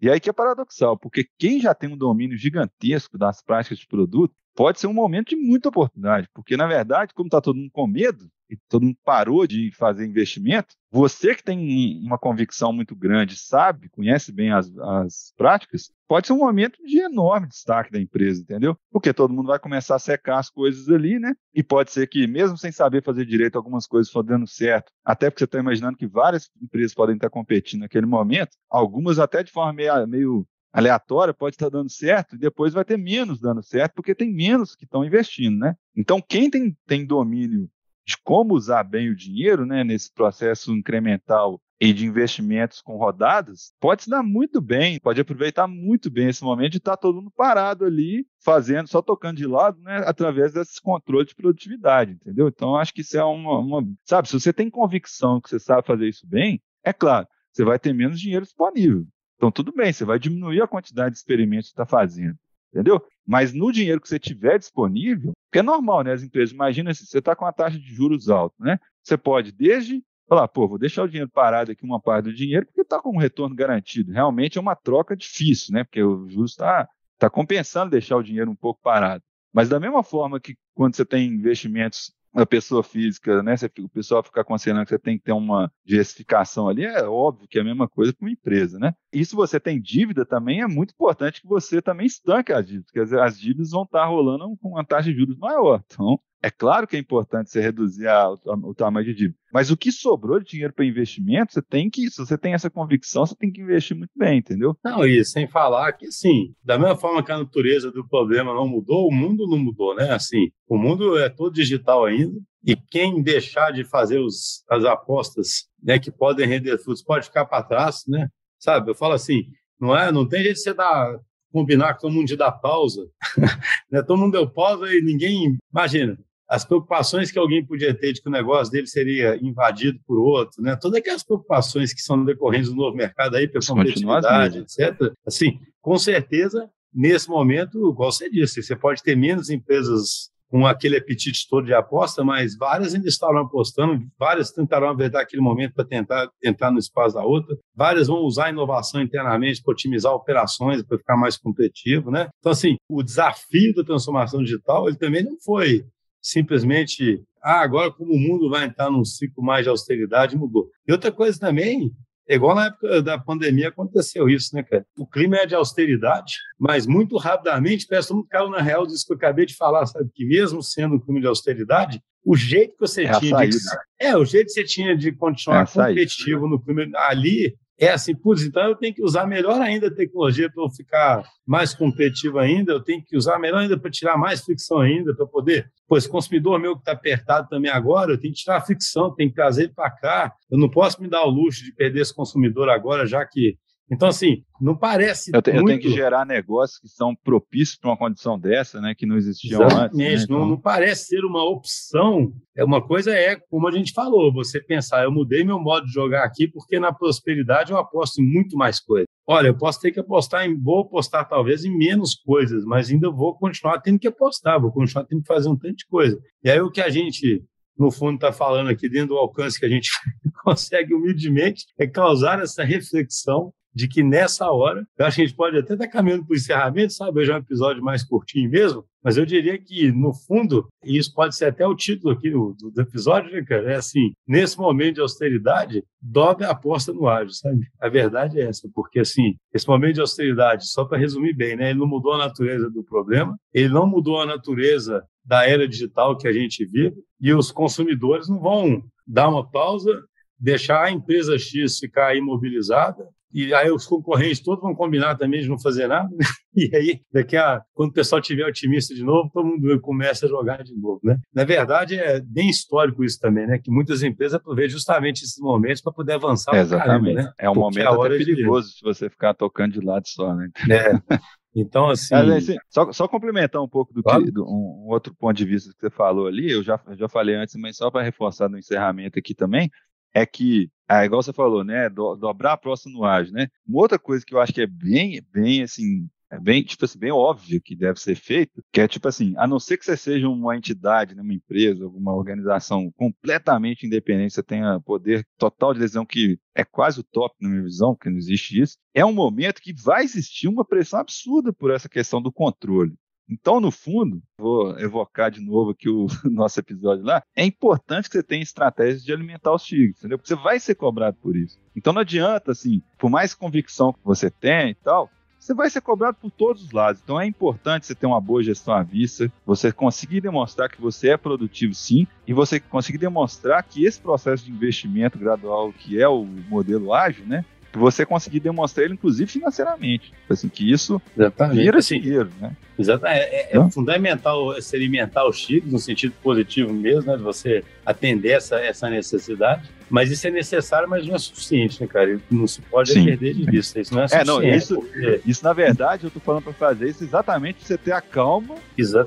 E 0.01 0.09
aí 0.09 0.19
que 0.19 0.31
é 0.31 0.33
paradoxal, 0.33 0.97
porque 0.97 1.29
quem 1.39 1.61
já 1.61 1.75
tem 1.75 1.93
um 1.93 1.97
domínio 1.97 2.39
gigantesco 2.39 3.19
das 3.19 3.43
práticas 3.43 3.79
de 3.79 3.87
produto, 3.87 4.35
pode 4.55 4.81
ser 4.81 4.87
um 4.87 4.95
momento 4.95 5.31
de 5.31 5.37
muita 5.37 5.69
oportunidade, 5.69 6.27
porque 6.33 6.57
na 6.57 6.67
verdade, 6.67 7.13
como 7.13 7.27
está 7.27 7.39
todo 7.39 7.57
mundo 7.57 7.71
com 7.71 7.87
medo, 7.87 8.31
e 8.51 8.59
todo 8.69 8.85
mundo 8.85 8.99
parou 9.05 9.47
de 9.47 9.71
fazer 9.73 10.05
investimento, 10.05 10.75
você 10.91 11.37
que 11.37 11.45
tem 11.45 12.01
uma 12.05 12.19
convicção 12.19 12.73
muito 12.73 12.97
grande, 12.97 13.37
sabe, 13.37 13.89
conhece 13.89 14.33
bem 14.33 14.51
as, 14.51 14.69
as 14.77 15.33
práticas, 15.37 15.93
pode 16.09 16.27
ser 16.27 16.33
um 16.33 16.39
momento 16.39 16.85
de 16.85 16.99
enorme 16.99 17.47
destaque 17.47 17.93
da 17.93 18.01
empresa, 18.01 18.43
entendeu? 18.43 18.77
Porque 18.91 19.15
todo 19.15 19.33
mundo 19.33 19.47
vai 19.47 19.59
começar 19.61 19.95
a 19.95 20.01
secar 20.01 20.39
as 20.41 20.51
coisas 20.51 20.89
ali, 20.89 21.21
né? 21.21 21.33
E 21.55 21.63
pode 21.63 21.93
ser 21.93 22.09
que, 22.09 22.27
mesmo 22.27 22.59
sem 22.59 22.73
saber 22.73 23.05
fazer 23.05 23.25
direito, 23.25 23.57
algumas 23.57 23.87
coisas 23.87 24.13
for 24.13 24.25
dando 24.25 24.49
certo, 24.49 24.91
até 25.05 25.31
porque 25.31 25.39
você 25.39 25.45
está 25.45 25.61
imaginando 25.61 25.97
que 25.97 26.09
várias 26.09 26.51
empresas 26.61 26.93
podem 26.93 27.15
estar 27.15 27.31
competindo 27.31 27.83
naquele 27.83 28.07
momento, 28.07 28.57
algumas 28.69 29.21
até 29.21 29.45
de 29.45 29.53
forma 29.53 29.73
meio, 29.73 30.07
meio 30.09 30.47
aleatória 30.73 31.35
pode 31.35 31.55
estar 31.55 31.69
dando 31.69 31.91
certo 31.91 32.35
e 32.35 32.39
depois 32.39 32.73
vai 32.73 32.85
ter 32.85 32.97
menos 32.97 33.41
dando 33.41 33.63
certo 33.63 33.95
porque 33.95 34.15
tem 34.15 34.33
menos 34.33 34.75
que 34.75 34.85
estão 34.85 35.05
investindo, 35.05 35.59
né? 35.59 35.75
Então, 35.97 36.21
quem 36.21 36.51
tem, 36.51 36.77
tem 36.87 37.07
domínio 37.07 37.69
de 38.11 38.19
como 38.23 38.55
usar 38.55 38.83
bem 38.83 39.09
o 39.09 39.17
dinheiro, 39.17 39.65
né, 39.65 39.85
nesse 39.85 40.13
processo 40.13 40.73
incremental 40.73 41.61
e 41.81 41.93
de 41.93 42.05
investimentos 42.05 42.83
com 42.83 42.97
rodadas, 42.97 43.73
pode 43.81 44.03
se 44.03 44.11
dar 44.11 44.23
muito 44.23 44.61
bem, 44.61 45.01
pode 45.01 45.21
aproveitar 45.21 45.67
muito 45.67 46.11
bem 46.11 46.29
esse 46.29 46.45
momento 46.45 46.73
de 46.73 46.79
estar 46.79 46.97
todo 46.97 47.17
mundo 47.17 47.33
parado 47.35 47.87
ali, 47.87 48.27
fazendo, 48.45 48.89
só 48.89 49.01
tocando 49.01 49.39
de 49.39 49.47
lado, 49.47 49.81
né, 49.81 50.03
através 50.05 50.53
desses 50.53 50.79
controles 50.79 51.29
de 51.29 51.35
produtividade, 51.35 52.13
entendeu? 52.13 52.49
Então, 52.49 52.77
acho 52.77 52.93
que 52.93 53.01
isso 53.01 53.17
é 53.17 53.25
uma, 53.25 53.59
uma, 53.59 53.89
Sabe, 54.05 54.29
se 54.29 54.39
você 54.39 54.53
tem 54.53 54.69
convicção 54.69 55.41
que 55.41 55.49
você 55.49 55.59
sabe 55.59 55.87
fazer 55.87 56.09
isso 56.09 56.27
bem, 56.27 56.61
é 56.85 56.93
claro, 56.93 57.27
você 57.53 57.65
vai 57.65 57.79
ter 57.79 57.95
menos 57.95 58.21
dinheiro 58.21 58.45
disponível. 58.45 59.07
Então, 59.37 59.51
tudo 59.51 59.73
bem, 59.73 59.91
você 59.91 60.05
vai 60.05 60.19
diminuir 60.19 60.61
a 60.61 60.69
quantidade 60.69 61.13
de 61.13 61.19
experimentos 61.19 61.69
que 61.69 61.73
está 61.73 61.87
fazendo 61.87 62.37
entendeu? 62.73 63.03
Mas 63.27 63.53
no 63.53 63.71
dinheiro 63.73 64.01
que 64.01 64.09
você 64.09 64.19
tiver 64.19 64.59
disponível, 64.59 65.33
porque 65.51 65.59
é 65.59 65.63
normal, 65.63 66.03
né? 66.03 66.13
As 66.13 66.23
empresas, 66.23 66.53
imagina 66.53 66.93
se 66.95 67.07
você 67.07 67.19
está 67.19 67.35
com 67.35 67.45
uma 67.45 67.53
taxa 67.53 67.79
de 67.79 67.87
juros 67.95 68.29
alta, 68.29 68.57
né? 68.59 68.79
Você 69.03 69.17
pode, 69.17 69.53
desde 69.53 70.03
falar, 70.29 70.47
pô, 70.47 70.69
vou 70.69 70.79
deixar 70.79 71.03
o 71.03 71.09
dinheiro 71.09 71.29
parado 71.29 71.73
aqui, 71.73 71.85
uma 71.85 72.01
parte 72.01 72.27
do 72.27 72.33
dinheiro, 72.33 72.65
porque 72.67 72.83
está 72.83 73.01
com 73.01 73.11
um 73.11 73.19
retorno 73.19 73.55
garantido. 73.55 74.13
Realmente 74.13 74.59
é 74.59 74.61
uma 74.61 74.77
troca 74.77 75.17
difícil, 75.17 75.75
né? 75.75 75.83
Porque 75.83 76.03
o 76.03 76.29
juros 76.29 76.53
está 76.53 76.89
tá 77.19 77.29
compensando 77.29 77.91
deixar 77.91 78.17
o 78.17 78.23
dinheiro 78.23 78.51
um 78.51 78.55
pouco 78.55 78.81
parado. 78.81 79.25
Mas 79.53 79.69
da 79.69 79.81
mesma 79.81 80.05
forma 80.05 80.39
que 80.39 80.57
quando 80.73 80.95
você 80.95 81.05
tem 81.05 81.27
investimentos 81.27 82.13
a 82.35 82.47
pessoa 82.47 82.83
física, 82.83 83.43
né? 83.43 83.55
o 83.81 83.89
pessoal 83.89 84.23
fica 84.23 84.41
aconselhando 84.41 84.85
que 84.85 84.91
você 84.91 84.99
tem 84.99 85.19
que 85.19 85.25
ter 85.25 85.33
uma 85.33 85.71
diversificação 85.85 86.69
ali, 86.69 86.85
é 86.85 87.03
óbvio 87.05 87.49
que 87.49 87.59
é 87.59 87.61
a 87.61 87.65
mesma 87.65 87.89
coisa 87.89 88.13
para 88.13 88.25
uma 88.25 88.33
empresa, 88.33 88.79
né? 88.79 88.95
E 89.13 89.25
se 89.25 89.35
você 89.35 89.59
tem 89.59 89.81
dívida 89.81 90.25
também, 90.25 90.61
é 90.63 90.67
muito 90.67 90.93
importante 90.93 91.41
que 91.41 91.47
você 91.49 91.83
também 91.83 92.07
estanque 92.07 92.53
as 92.53 92.67
dívidas, 92.67 92.91
porque 92.93 93.17
as 93.17 93.39
dívidas 93.39 93.71
vão 93.71 93.83
estar 93.83 94.07
rolando 94.07 94.57
com 94.59 94.71
uma 94.71 94.85
taxa 94.85 95.11
de 95.11 95.19
juros 95.19 95.37
maior. 95.37 95.83
Então, 95.87 96.21
é 96.43 96.51
claro 96.51 96.87
que 96.87 96.97
é 96.97 96.99
importante 96.99 97.51
você 97.51 97.61
reduzir 97.61 98.09
a, 98.09 98.31
o 98.31 98.75
tamanho 98.75 99.05
de 99.05 99.15
dívida, 99.15 99.39
mas 99.53 99.71
o 99.71 99.77
que 99.77 99.93
sobrou 99.93 100.39
de 100.41 100.51
dinheiro 100.51 100.73
para 100.73 100.87
investimento, 100.87 101.53
você 101.53 101.61
tem 101.61 101.91
que, 101.91 102.11
se 102.11 102.17
você 102.17 102.39
tem 102.39 102.55
essa 102.55 102.71
convicção, 102.71 103.27
você 103.27 103.35
tem 103.35 103.53
que 103.53 103.61
investir 103.61 103.97
muito 103.97 104.13
bem, 104.17 104.39
entendeu? 104.39 104.75
Não, 104.83 105.05
e 105.05 105.23
sem 105.25 105.47
falar 105.47 105.93
que, 105.93 106.11
sim, 106.11 106.55
da 106.65 106.79
mesma 106.79 106.97
forma 106.97 107.23
que 107.23 107.31
a 107.31 107.39
natureza 107.39 107.91
do 107.91 108.09
problema 108.09 108.55
não 108.55 108.67
mudou, 108.67 109.07
o 109.07 109.13
mundo 109.13 109.47
não 109.47 109.59
mudou, 109.59 109.95
né? 109.95 110.13
Assim, 110.13 110.51
o 110.67 110.79
mundo 110.79 111.19
é 111.19 111.29
todo 111.29 111.53
digital 111.53 112.07
ainda, 112.07 112.41
e 112.65 112.75
quem 112.75 113.23
deixar 113.23 113.71
de 113.71 113.85
fazer 113.85 114.19
os, 114.19 114.65
as 114.71 114.85
apostas 114.85 115.69
né, 115.83 115.99
que 115.99 116.11
podem 116.11 116.47
render 116.47 116.79
frutos 116.79 117.03
pode 117.03 117.27
ficar 117.27 117.45
para 117.45 117.63
trás, 117.63 118.05
né? 118.09 118.29
Sabe, 118.59 118.91
eu 118.91 118.95
falo 118.95 119.13
assim, 119.15 119.43
não 119.79 119.97
é, 119.97 120.11
não 120.11 120.27
tem 120.27 120.43
jeito 120.43 120.57
de 120.57 120.63
você 120.63 120.75
dar 120.75 121.19
combinar 121.53 121.95
com 121.95 122.03
todo 122.03 122.13
mundo 122.13 122.29
de 122.29 122.37
dar 122.37 122.53
pausa, 122.53 123.03
né? 123.91 124.03
Todo 124.03 124.19
mundo 124.19 124.33
deu 124.33 124.49
pausa 124.49 124.87
e 124.95 125.03
ninguém 125.03 125.59
imagina 125.73 126.17
as 126.51 126.65
preocupações 126.65 127.31
que 127.31 127.39
alguém 127.39 127.65
podia 127.65 127.95
ter 127.95 128.13
de 128.13 128.21
que 128.21 128.29
o 128.29 128.33
negócio 128.33 128.73
dele 128.73 128.89
seria 128.89 129.39
invadido 129.41 130.01
por 130.05 130.19
outro, 130.19 130.61
né? 130.61 130.75
Todas 130.75 130.99
aquelas 130.99 131.23
preocupações 131.23 131.95
que 131.95 132.03
são 132.03 132.25
decorrentes 132.25 132.71
do 132.71 132.75
novo 132.75 132.97
mercado 132.97 133.37
aí, 133.37 133.47
pela 133.47 133.65
competitividade, 133.65 134.59
etc. 134.59 135.13
Assim, 135.25 135.61
com 135.81 135.97
certeza, 135.97 136.69
nesse 136.93 137.29
momento, 137.29 137.79
igual 137.93 138.11
você 138.11 138.29
disse, 138.29 138.65
você 138.65 138.75
pode 138.75 139.01
ter 139.01 139.17
menos 139.17 139.49
empresas 139.49 140.29
com 140.49 140.67
aquele 140.67 140.97
apetite 140.97 141.47
todo 141.49 141.67
de 141.67 141.73
aposta, 141.73 142.25
mas 142.25 142.57
várias 142.57 142.93
ainda 142.93 143.07
estarão 143.07 143.43
apostando, 143.43 144.05
várias 144.19 144.51
tentarão 144.51 144.89
apertar 144.89 145.21
aquele 145.21 145.41
momento 145.41 145.75
para 145.75 145.85
tentar 145.85 146.29
entrar 146.43 146.73
no 146.73 146.81
espaço 146.81 147.15
da 147.15 147.25
outra, 147.25 147.57
várias 147.77 148.09
vão 148.09 148.25
usar 148.25 148.47
a 148.47 148.51
inovação 148.51 149.01
internamente 149.01 149.63
para 149.63 149.71
otimizar 149.71 150.13
operações, 150.13 150.83
para 150.83 150.99
ficar 150.99 151.17
mais 151.17 151.37
competitivo, 151.37 152.11
né? 152.11 152.29
Então, 152.41 152.51
assim, 152.51 152.75
o 152.89 153.05
desafio 153.05 153.73
da 153.77 153.85
transformação 153.85 154.43
digital, 154.43 154.89
ele 154.89 154.99
também 154.99 155.23
não 155.23 155.37
foi 155.41 155.85
simplesmente, 156.21 157.23
ah, 157.43 157.61
agora 157.61 157.91
como 157.91 158.13
o 158.13 158.19
mundo 158.19 158.51
vai 158.51 158.65
entrar 158.65 158.91
num 158.91 159.05
ciclo 159.05 159.43
mais 159.43 159.65
de 159.65 159.71
austeridade, 159.71 160.37
mudou. 160.37 160.71
E 160.87 160.93
outra 160.93 161.11
coisa 161.11 161.39
também, 161.39 161.93
é 162.29 162.35
igual 162.37 162.55
na 162.55 162.67
época 162.67 163.03
da 163.03 163.19
pandemia 163.19 163.69
aconteceu 163.69 164.29
isso, 164.29 164.55
né, 164.55 164.63
cara? 164.63 164.87
O 164.97 165.07
clima 165.07 165.37
é 165.37 165.47
de 165.47 165.55
austeridade, 165.55 166.35
mas 166.59 166.87
muito 166.87 167.17
rapidamente, 167.17 167.87
parece 167.89 168.07
que 168.07 168.15
todo 168.15 168.19
mundo 168.19 168.29
caiu 168.29 168.51
na 168.51 168.63
real 168.63 168.87
disso 168.87 169.05
que 169.07 169.13
eu 169.13 169.17
acabei 169.17 169.47
de 169.47 169.57
falar, 169.57 169.85
sabe? 169.87 170.09
Que 170.15 170.25
mesmo 170.25 170.63
sendo 170.63 170.95
um 170.95 171.01
clima 171.01 171.21
de 171.21 171.27
austeridade, 171.27 172.01
o 172.25 172.37
jeito 172.37 172.75
que 172.75 172.81
você 172.81 173.05
é 173.05 173.19
tinha 173.19 173.49
de, 173.49 173.59
é 173.99 174.17
o 174.17 174.25
jeito 174.25 174.47
que 174.47 174.53
você 174.53 174.65
tinha 174.65 174.97
de 174.97 175.11
continuar 175.11 175.63
é 175.63 175.67
competitivo 175.67 176.47
no 176.47 176.61
clima 176.61 176.87
ali 177.09 177.57
é 177.81 177.89
assim, 177.89 178.15
putz, 178.15 178.43
então 178.43 178.63
eu 178.69 178.77
tenho 178.77 178.95
que 178.95 179.03
usar 179.03 179.27
melhor 179.27 179.59
ainda 179.59 179.87
a 179.87 179.95
tecnologia 179.95 180.51
para 180.53 180.63
eu 180.63 180.69
ficar 180.69 181.25
mais 181.47 181.73
competitivo 181.73 182.39
ainda, 182.39 182.73
eu 182.73 182.81
tenho 182.81 183.03
que 183.03 183.17
usar 183.17 183.39
melhor 183.39 183.61
ainda 183.61 183.79
para 183.79 183.91
tirar 183.91 184.19
mais 184.19 184.45
fricção 184.45 184.81
ainda, 184.81 185.15
para 185.15 185.27
poder, 185.27 185.73
pois 185.89 186.07
consumidor 186.07 186.61
meu 186.61 186.75
que 186.75 186.83
está 186.83 186.93
apertado 186.93 187.49
também 187.49 187.71
agora, 187.71 188.13
eu 188.13 188.21
tenho 188.21 188.35
que 188.35 188.41
tirar 188.41 188.59
a 188.59 188.61
fricção, 188.61 189.15
tenho 189.15 189.31
que 189.31 189.35
trazer 189.35 189.63
ele 189.63 189.73
para 189.73 189.91
cá, 189.91 190.33
eu 190.51 190.59
não 190.59 190.69
posso 190.69 191.01
me 191.01 191.09
dar 191.09 191.25
o 191.25 191.31
luxo 191.31 191.65
de 191.65 191.75
perder 191.75 192.03
esse 192.03 192.15
consumidor 192.15 192.69
agora, 192.69 193.07
já 193.07 193.25
que 193.25 193.57
então, 193.91 194.09
assim, 194.09 194.45
não 194.61 194.77
parece. 194.77 195.33
Eu, 195.35 195.43
te, 195.43 195.51
muito... 195.51 195.63
eu 195.63 195.67
tenho 195.67 195.81
que 195.81 195.91
gerar 195.91 196.25
negócios 196.25 196.79
que 196.79 196.89
são 196.89 197.15
propícios 197.15 197.77
para 197.77 197.91
uma 197.91 197.97
condição 197.97 198.39
dessa, 198.39 198.81
né? 198.81 198.95
Que 198.97 199.05
não 199.05 199.17
existiam 199.17 199.63
Exatamente, 199.63 200.05
antes. 200.05 200.19
Né? 200.21 200.25
Então... 200.25 200.39
Não, 200.39 200.47
não, 200.47 200.61
parece 200.61 201.07
ser 201.07 201.25
uma 201.25 201.43
opção. 201.43 202.33
É 202.57 202.63
uma 202.65 202.81
coisa 202.81 203.11
é, 203.13 203.35
como 203.35 203.67
a 203.67 203.73
gente 203.73 203.93
falou, 203.93 204.33
você 204.33 204.61
pensar, 204.61 205.03
eu 205.03 205.11
mudei 205.11 205.43
meu 205.43 205.59
modo 205.59 205.87
de 205.87 205.93
jogar 205.93 206.25
aqui 206.25 206.47
porque 206.47 206.79
na 206.79 206.93
prosperidade 206.93 207.73
eu 207.73 207.79
aposto 207.79 208.21
em 208.21 208.25
muito 208.25 208.57
mais 208.57 208.79
coisas. 208.79 209.09
Olha, 209.27 209.49
eu 209.49 209.57
posso 209.57 209.81
ter 209.81 209.91
que 209.91 210.01
apostar 210.01 210.47
em, 210.47 210.57
vou 210.57 210.81
apostar 210.81 211.29
talvez 211.29 211.65
em 211.65 211.77
menos 211.77 212.15
coisas, 212.15 212.65
mas 212.65 212.91
ainda 212.91 213.11
vou 213.11 213.37
continuar 213.37 213.81
tendo 213.81 213.99
que 213.99 214.09
apostar, 214.09 214.61
vou 214.61 214.73
continuar 214.73 215.05
tendo 215.05 215.23
que 215.23 215.29
fazer 215.29 215.49
um 215.49 215.57
tanto 215.57 215.77
de 215.77 215.87
coisa. 215.87 216.19
E 216.45 216.51
aí 216.51 216.61
o 216.61 216.71
que 216.71 216.81
a 216.81 216.91
gente 216.91 217.43
no 217.79 217.91
fundo 217.91 218.17
está 218.17 218.31
falando 218.31 218.69
aqui 218.69 218.89
dentro 218.89 219.09
do 219.09 219.17
alcance 219.17 219.59
que 219.59 219.65
a 219.65 219.69
gente 219.69 219.89
consegue 220.45 220.93
humildemente 220.93 221.65
é 221.79 221.87
causar 221.87 222.41
essa 222.41 222.63
reflexão 222.63 223.53
de 223.75 223.89
que 223.89 224.03
nessa 224.03 224.51
hora, 224.51 224.87
eu 224.99 225.07
acho 225.07 225.17
que 225.17 225.23
a 225.23 225.27
gente 225.27 225.37
pode 225.37 225.57
até 225.57 225.75
estar 225.75 225.89
caminhando 225.89 226.25
para 226.25 226.35
o 226.35 226.37
encerramento, 226.37 226.93
sabe? 226.93 227.21
Hoje 227.21 227.31
é 227.31 227.35
um 227.35 227.39
episódio 227.39 227.83
mais 227.83 228.03
curtinho 228.03 228.51
mesmo, 228.51 228.85
mas 229.03 229.17
eu 229.17 229.25
diria 229.25 229.57
que, 229.59 229.91
no 229.93 230.13
fundo, 230.13 230.69
e 230.85 230.99
isso 230.99 231.15
pode 231.15 231.35
ser 231.37 231.47
até 231.47 231.67
o 231.67 231.75
título 231.75 232.13
aqui 232.13 232.31
do, 232.31 232.55
do 232.73 232.81
episódio, 232.81 233.33
né, 233.33 233.43
cara? 233.43 233.73
É 233.73 233.77
assim: 233.77 234.13
nesse 234.27 234.59
momento 234.59 234.97
de 234.97 235.01
austeridade, 235.01 235.85
dobre 236.01 236.45
a 236.45 236.51
aposta 236.51 236.93
no 236.93 237.09
ágil, 237.09 237.33
sabe? 237.33 237.67
A 237.81 237.89
verdade 237.89 238.41
é 238.41 238.45
essa, 238.45 238.69
porque, 238.75 239.01
assim, 239.01 239.37
esse 239.55 239.67
momento 239.67 239.95
de 239.95 240.01
austeridade, 240.01 240.67
só 240.67 240.85
para 240.85 240.99
resumir 240.99 241.35
bem, 241.35 241.57
né? 241.57 241.71
Ele 241.71 241.79
não 241.79 241.87
mudou 241.87 242.13
a 242.13 242.19
natureza 242.19 242.69
do 242.69 242.83
problema, 242.83 243.37
ele 243.55 243.73
não 243.73 243.87
mudou 243.87 244.21
a 244.21 244.27
natureza 244.27 245.03
da 245.25 245.47
era 245.47 245.69
digital 245.69 246.17
que 246.17 246.27
a 246.27 246.33
gente 246.33 246.65
vive, 246.65 246.97
e 247.21 247.33
os 247.33 247.53
consumidores 247.53 248.29
não 248.29 248.41
vão 248.41 248.83
dar 249.07 249.29
uma 249.29 249.49
pausa 249.49 249.91
deixar 250.39 250.85
a 250.85 250.91
empresa 250.91 251.39
X 251.39 251.79
ficar 251.79 252.17
imobilizada 252.17 253.07
e 253.33 253.55
aí 253.55 253.71
os 253.71 253.87
concorrentes 253.87 254.41
todos 254.41 254.63
vão 254.63 254.75
combinar 254.75 255.17
também 255.17 255.41
de 255.41 255.49
não 255.49 255.59
fazer 255.59 255.87
nada, 255.87 256.09
né? 256.09 256.19
e 256.55 256.77
aí, 256.77 257.01
daqui 257.13 257.37
a 257.37 257.63
quando 257.73 257.91
o 257.91 257.95
pessoal 257.95 258.21
tiver 258.21 258.45
otimista 258.45 258.95
de 258.95 259.05
novo, 259.05 259.31
todo 259.33 259.47
mundo 259.47 259.81
começa 259.81 260.27
a 260.27 260.29
jogar 260.29 260.63
de 260.63 260.75
novo, 260.75 261.01
né? 261.05 261.17
Na 261.33 261.45
verdade, 261.45 261.97
é 261.97 262.21
bem 262.21 262.49
histórico 262.49 263.05
isso 263.05 263.19
também, 263.21 263.47
né? 263.47 263.59
Que 263.59 263.71
muitas 263.71 264.03
empresas 264.03 264.35
aproveitam 264.35 264.73
justamente 264.73 265.23
esses 265.23 265.39
momentos 265.39 265.81
para 265.81 265.93
poder 265.93 266.15
avançar. 266.15 266.55
É, 266.55 266.61
exatamente. 266.61 267.15
Caramba, 267.15 267.23
né? 267.29 267.33
É 267.39 267.49
um 267.49 267.55
Porque 267.55 267.81
momento 267.81 268.01
até 268.03 268.19
perigoso 268.19 268.69
de... 268.69 268.75
se 268.75 268.83
você 268.83 269.09
ficar 269.09 269.35
tocando 269.35 269.73
de 269.73 269.85
lado 269.85 270.07
só, 270.07 270.35
né? 270.35 270.49
É. 270.69 271.19
Então, 271.55 271.89
assim. 271.89 272.15
assim 272.15 272.57
só, 272.69 272.93
só, 272.93 273.09
complementar 273.09 273.61
um 273.63 273.69
pouco 273.69 273.93
do 273.93 274.03
que 274.03 274.31
do, 274.31 274.45
um, 274.45 274.87
um, 274.87 274.89
outro 274.89 275.15
ponto 275.15 275.37
de 275.37 275.45
vista 275.45 275.73
que 275.73 275.81
você 275.81 275.91
falou 275.91 276.27
ali, 276.27 276.51
eu 276.51 276.63
já, 276.63 276.81
já 276.93 277.09
falei 277.09 277.35
antes, 277.35 277.57
mas 277.57 277.77
só 277.77 277.91
para 277.91 278.03
reforçar 278.03 278.49
no 278.49 278.59
encerramento 278.59 279.19
aqui 279.19 279.35
também, 279.35 279.69
é 280.15 280.25
que, 280.25 280.71
é, 280.91 281.05
igual 281.05 281.23
você 281.23 281.33
falou, 281.33 281.63
né, 281.63 281.89
do, 281.89 282.17
dobrar 282.17 282.55
a 282.55 282.57
próxima 282.57 282.99
no 282.99 283.05
ágil, 283.05 283.33
né? 283.33 283.49
Uma 283.65 283.81
outra 283.81 283.99
coisa 283.99 284.25
que 284.27 284.35
eu 284.35 284.41
acho 284.41 284.53
que 284.53 284.63
é 284.63 284.67
bem, 284.67 285.23
bem 285.33 285.63
assim, 285.63 286.09
é 286.29 286.39
bem, 286.39 286.65
tipo 286.65 286.85
assim, 286.85 286.99
bem 286.99 287.13
óbvio 287.13 287.61
que 287.63 287.77
deve 287.77 288.01
ser 288.01 288.17
feito, 288.17 288.61
que 288.73 288.81
é 288.81 288.89
tipo 288.89 289.07
assim, 289.07 289.33
a 289.37 289.47
não 289.47 289.61
ser 289.61 289.77
que 289.79 289.85
você 289.85 289.97
seja 289.97 290.29
uma 290.29 290.57
entidade, 290.57 291.15
né, 291.15 291.23
uma 291.23 291.33
empresa, 291.33 291.85
alguma 291.85 292.13
organização 292.13 292.91
completamente 292.97 293.87
independente, 293.87 294.35
você 294.35 294.43
tenha 294.43 294.81
poder 294.81 295.25
total 295.39 295.73
de 295.73 295.79
decisão 295.79 296.05
que 296.05 296.39
é 296.57 296.65
quase 296.65 296.99
o 296.99 297.05
top 297.05 297.37
na 297.41 297.49
minha 297.49 297.63
visão, 297.63 297.95
porque 297.95 298.11
não 298.11 298.19
existe 298.19 298.61
isso, 298.61 298.77
é 298.93 299.05
um 299.05 299.13
momento 299.13 299.63
que 299.63 299.73
vai 299.73 300.03
existir 300.03 300.49
uma 300.49 300.65
pressão 300.65 300.99
absurda 300.99 301.53
por 301.53 301.71
essa 301.71 301.89
questão 301.89 302.21
do 302.21 302.33
controle. 302.33 302.95
Então, 303.31 303.61
no 303.61 303.71
fundo, 303.71 304.21
vou 304.37 304.77
evocar 304.79 305.31
de 305.31 305.41
novo 305.41 305.71
aqui 305.71 305.89
o 305.89 306.07
nosso 306.25 306.59
episódio 306.59 307.05
lá, 307.05 307.23
é 307.37 307.45
importante 307.45 308.09
que 308.09 308.17
você 308.17 308.23
tenha 308.23 308.43
estratégias 308.43 309.05
de 309.05 309.13
alimentar 309.13 309.55
os 309.55 309.63
tigres, 309.63 309.99
entendeu? 309.99 310.19
Porque 310.19 310.35
você 310.35 310.43
vai 310.43 310.59
ser 310.59 310.75
cobrado 310.75 311.17
por 311.23 311.37
isso. 311.37 311.59
Então 311.77 311.93
não 311.93 312.01
adianta, 312.01 312.51
assim, 312.51 312.83
por 312.99 313.09
mais 313.09 313.35
convicção 313.35 313.93
que 313.93 314.01
você 314.03 314.31
tenha 314.31 314.71
e 314.71 314.75
tal, 314.75 315.09
você 315.39 315.55
vai 315.55 315.71
ser 315.71 315.81
cobrado 315.81 316.19
por 316.21 316.31
todos 316.31 316.63
os 316.63 316.73
lados. 316.73 317.01
Então 317.03 317.19
é 317.19 317.27
importante 317.27 317.87
você 317.87 317.95
ter 317.95 318.07
uma 318.07 318.21
boa 318.21 318.43
gestão 318.43 318.75
à 318.75 318.83
vista, 318.83 319.33
você 319.47 319.73
conseguir 319.73 320.21
demonstrar 320.21 320.69
que 320.69 320.81
você 320.81 321.11
é 321.11 321.17
produtivo 321.17 321.73
sim, 321.73 322.07
e 322.27 322.33
você 322.33 322.61
conseguir 322.61 322.99
demonstrar 322.99 323.63
que 323.63 323.85
esse 323.85 324.01
processo 324.01 324.45
de 324.45 324.51
investimento 324.51 325.19
gradual, 325.19 325.73
que 325.73 326.01
é 326.01 326.09
o 326.09 326.25
modelo 326.25 326.93
ágil, 326.93 327.25
né? 327.27 327.45
você 327.73 328.05
conseguir 328.05 328.41
demonstrar 328.41 328.85
ele, 328.85 328.95
inclusive 328.95 329.31
financeiramente. 329.31 330.13
Assim, 330.29 330.49
que 330.49 330.71
isso 330.71 331.01
Exatamente. 331.17 331.63
vira 331.63 331.79
assim, 331.79 332.01
dinheiro, 332.01 332.31
né? 332.41 332.57
Exatamente. 332.81 333.21
É, 333.21 333.53
é, 333.53 333.57
é 333.57 333.71
fundamental 333.71 334.61
se 334.61 334.75
alimentar 334.75 335.27
os 335.29 335.37
chicos 335.37 335.73
no 335.73 335.79
sentido 335.79 336.15
positivo 336.23 336.73
mesmo, 336.73 337.11
né? 337.11 337.17
De 337.17 337.23
você 337.23 337.63
atender 337.85 338.31
essa, 338.31 338.57
essa 338.57 338.89
necessidade. 338.89 339.69
Mas 339.91 340.09
isso 340.09 340.27
é 340.29 340.31
necessário, 340.31 340.89
mas 340.89 341.05
não 341.05 341.17
é 341.17 341.19
suficiente, 341.19 341.81
né, 341.81 341.87
cara? 341.89 342.19
Não 342.31 342.47
se 342.47 342.61
pode 342.63 342.93
Sim. 342.93 343.05
perder 343.05 343.35
de 343.35 343.45
vista. 343.45 343.81
Isso 343.81 343.93
não 343.93 344.03
é 344.03 344.09
suficiente. 344.09 344.31
É, 344.31 344.33
não, 344.33 344.57
isso, 344.57 344.75
porque... 344.77 345.21
isso, 345.27 345.45
na 345.45 345.53
verdade, 345.53 346.05
eu 346.05 346.11
tô 346.11 346.21
falando 346.21 346.45
para 346.45 346.53
fazer 346.53 346.89
isso 346.89 347.03
exatamente 347.03 347.57
pra 347.57 347.67
você 347.67 347.77
ter 347.77 347.93
a 347.93 348.01
calma 348.01 348.55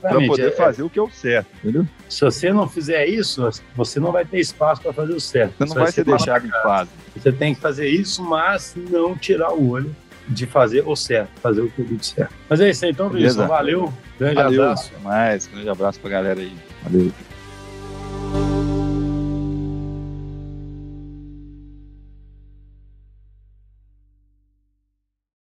para 0.01 0.27
poder 0.27 0.47
é, 0.47 0.51
fazer 0.51 0.81
é. 0.81 0.85
o 0.85 0.89
que 0.89 0.99
é 0.99 1.01
o 1.01 1.09
certo, 1.09 1.47
entendeu? 1.63 1.87
Se 2.09 2.21
você 2.21 2.51
não 2.51 2.67
fizer 2.67 3.07
isso, 3.07 3.49
você 3.75 3.99
não 3.99 4.11
vai 4.11 4.25
ter 4.25 4.39
espaço 4.39 4.81
para 4.81 4.91
fazer 4.91 5.13
o 5.13 5.21
certo. 5.21 5.53
Você 5.57 5.65
não 5.65 5.73
vai, 5.73 5.83
vai 5.83 5.91
ser 5.93 6.03
deixado 6.03 6.45
em 6.45 6.51
paz. 6.51 6.89
Você 7.15 7.31
tem 7.31 7.55
que 7.55 7.61
fazer 7.61 7.87
isso, 7.87 8.21
mas 8.21 8.75
não 8.75 9.15
tirar 9.15 9.53
o 9.53 9.69
olho 9.69 9.95
de 10.27 10.45
fazer 10.45 10.83
o 10.85 10.95
certo, 10.95 11.29
fazer 11.41 11.61
o 11.61 11.69
que 11.69 11.81
eu 11.81 11.99
certo. 12.01 12.33
Mas 12.49 12.59
é 12.61 12.69
isso 12.69 12.85
aí, 12.85 12.91
então, 12.91 13.09
Wilson. 13.09 13.47
Valeu. 13.47 13.93
Grande 14.19 14.35
Valeu. 14.35 14.63
abraço. 14.63 14.91
Até 14.93 15.03
mais. 15.03 15.47
Grande 15.47 15.69
abraço 15.69 15.99
pra 15.99 16.09
galera 16.09 16.39
aí. 16.39 16.55
Valeu. 16.83 17.11